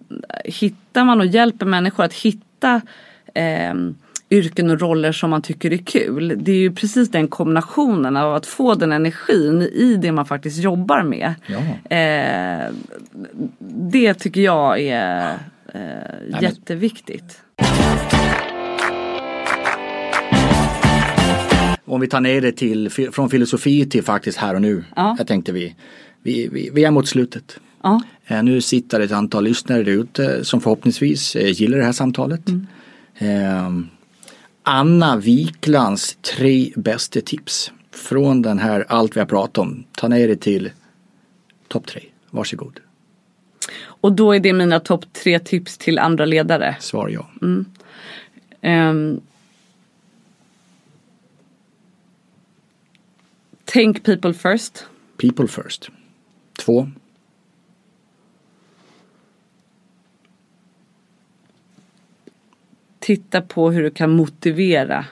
[0.45, 2.81] hittar man och hjälper människor att hitta
[3.35, 3.75] eh,
[4.31, 6.35] yrken och roller som man tycker är kul.
[6.37, 10.59] Det är ju precis den kombinationen av att få den energin i det man faktiskt
[10.59, 11.35] jobbar med.
[11.91, 12.75] Eh,
[13.69, 15.35] det tycker jag är
[15.75, 17.41] eh, jätteviktigt.
[21.89, 24.84] Om vi tar ner det till, från filosofi till faktiskt här och nu.
[24.97, 25.14] Ja.
[25.18, 25.74] Jag tänkte vi,
[26.22, 27.61] vi, vi, vi är mot slutet.
[27.82, 28.03] Ja.
[28.26, 32.49] Eh, nu sitter ett antal lyssnare där ute som förhoppningsvis eh, gillar det här samtalet.
[32.49, 32.66] Mm.
[33.18, 33.87] Eh,
[34.62, 39.84] Anna Wiklands tre bästa tips från den här allt vi har pratat om.
[39.93, 40.70] Ta ner det till
[41.68, 42.03] topp tre.
[42.30, 42.80] Varsågod.
[43.84, 46.76] Och då är det mina topp tre tips till andra ledare?
[46.80, 47.30] Svar ja.
[47.43, 47.66] Mm.
[48.62, 49.20] Um,
[53.77, 54.87] tänk people first.
[55.16, 55.91] People first.
[56.59, 56.89] Två.
[62.99, 65.05] titta på hur du kan motivera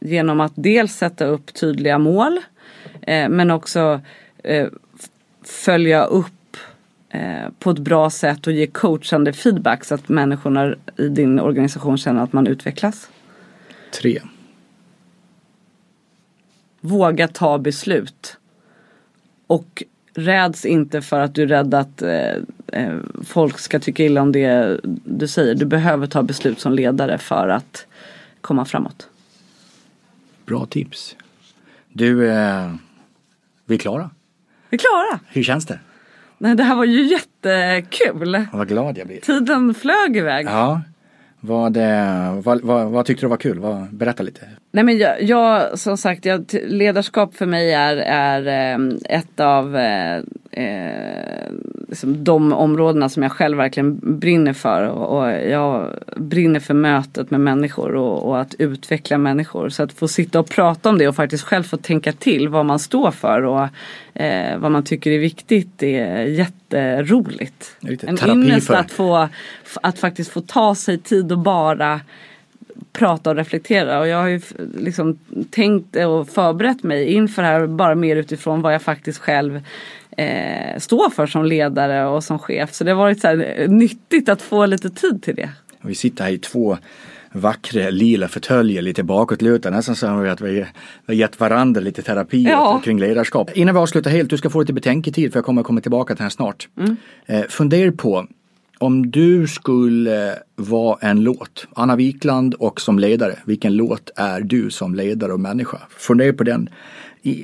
[0.00, 2.40] genom att dels sätta upp tydliga mål
[3.02, 4.00] eh, men också
[4.44, 4.68] eh,
[5.42, 6.56] följa upp
[7.08, 11.98] eh, på ett bra sätt och ge coachande feedback så att människorna i din organisation
[11.98, 13.08] känner att man utvecklas.
[14.00, 14.20] Tre.
[16.80, 18.36] Våga ta beslut.
[19.46, 19.82] Och
[20.14, 22.34] räds inte för att du är rädd att eh,
[22.72, 25.54] eh, folk ska tycka illa om det du säger.
[25.54, 27.86] Du behöver ta beslut som ledare för att
[28.40, 29.08] komma framåt.
[30.46, 31.16] Bra tips.
[31.92, 32.74] Du, eh,
[33.66, 34.10] vi är klara.
[34.70, 35.20] Vi är klara.
[35.28, 35.78] Hur känns det?
[36.38, 38.46] Nej, det här var ju jättekul.
[38.52, 39.20] Vad glad jag blir.
[39.20, 40.46] Tiden flög iväg.
[40.46, 40.80] Ja.
[41.40, 43.58] Vad, eh, vad, vad, vad tyckte du var kul?
[43.58, 44.40] Vad, berätta lite.
[44.72, 49.76] Nej men jag, jag som sagt, jag, ledarskap för mig är, är ehm, ett av
[49.76, 50.16] eh,
[50.50, 51.52] eh,
[51.88, 54.88] liksom de områdena som jag själv verkligen brinner för.
[54.88, 59.68] Och, och jag brinner för mötet med människor och, och, att utveckla människor.
[59.68, 62.66] Så att få sitta och prata om det och faktiskt själv få tänka till vad
[62.66, 63.68] man står för och
[64.14, 67.76] eh, vad man tycker är viktigt är jätteroligt.
[67.82, 68.74] En ynnest för...
[68.74, 69.28] att, få,
[69.82, 72.00] att faktiskt få ta sig tid och bara
[72.92, 74.40] prata och reflektera och jag har ju
[74.78, 75.18] liksom
[75.50, 79.62] tänkt och förberett mig inför det här bara mer utifrån vad jag faktiskt själv
[80.16, 82.72] eh, står för som ledare och som chef.
[82.72, 83.34] Så det har varit så
[83.68, 85.50] nyttigt att få lite tid till det.
[85.80, 86.78] Vi sitter här i två
[87.32, 89.76] vackra lila fåtöljer lite bakåtlutade.
[89.76, 90.66] Nästan som att vi
[91.06, 92.80] har gett varandra lite terapi ja.
[92.84, 93.50] kring ledarskap.
[93.54, 96.18] Innan vi avslutar helt, du ska få lite betänketid för jag kommer komma tillbaka till
[96.18, 96.68] den här snart.
[96.78, 96.96] Mm.
[97.26, 98.26] Eh, fundera på
[98.78, 104.70] om du skulle vara en låt, Anna Wikland och som ledare, vilken låt är du
[104.70, 105.78] som ledare och människa?
[105.90, 106.68] Fundera på den.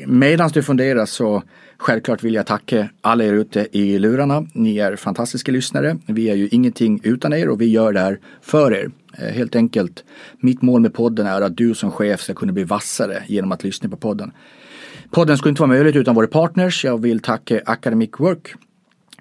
[0.06, 1.42] Medan du funderar så
[1.78, 4.46] självklart vill jag tacka alla er ute i lurarna.
[4.52, 5.98] Ni är fantastiska lyssnare.
[6.06, 8.90] Vi är ju ingenting utan er och vi gör det här för er.
[9.18, 10.04] Eh, helt enkelt,
[10.40, 13.64] mitt mål med podden är att du som chef ska kunna bli vassare genom att
[13.64, 14.32] lyssna på podden.
[15.10, 16.84] Podden skulle inte vara möjligt utan våra partners.
[16.84, 18.54] Jag vill tacka Academic Work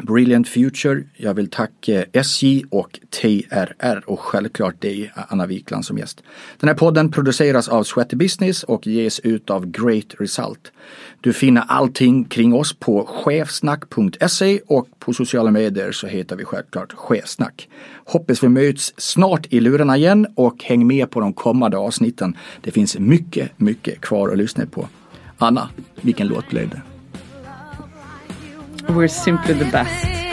[0.01, 1.03] Brilliant Future.
[1.17, 6.23] Jag vill tacka SJ och TRR och självklart dig, Anna Wikland, som gäst.
[6.59, 10.71] Den här podden produceras av Sweaty Business och ges ut av Great Result.
[11.21, 16.93] Du finner allting kring oss på chefsnack.se och på sociala medier så heter vi självklart
[16.93, 17.69] Chefsnack.
[18.05, 22.37] Hoppas vi möts snart i lurarna igen och häng med på de kommande avsnitten.
[22.61, 24.87] Det finns mycket, mycket kvar att lyssna på.
[25.37, 25.69] Anna,
[26.01, 26.94] vilken låt blev det?
[28.89, 30.24] We're simply the best.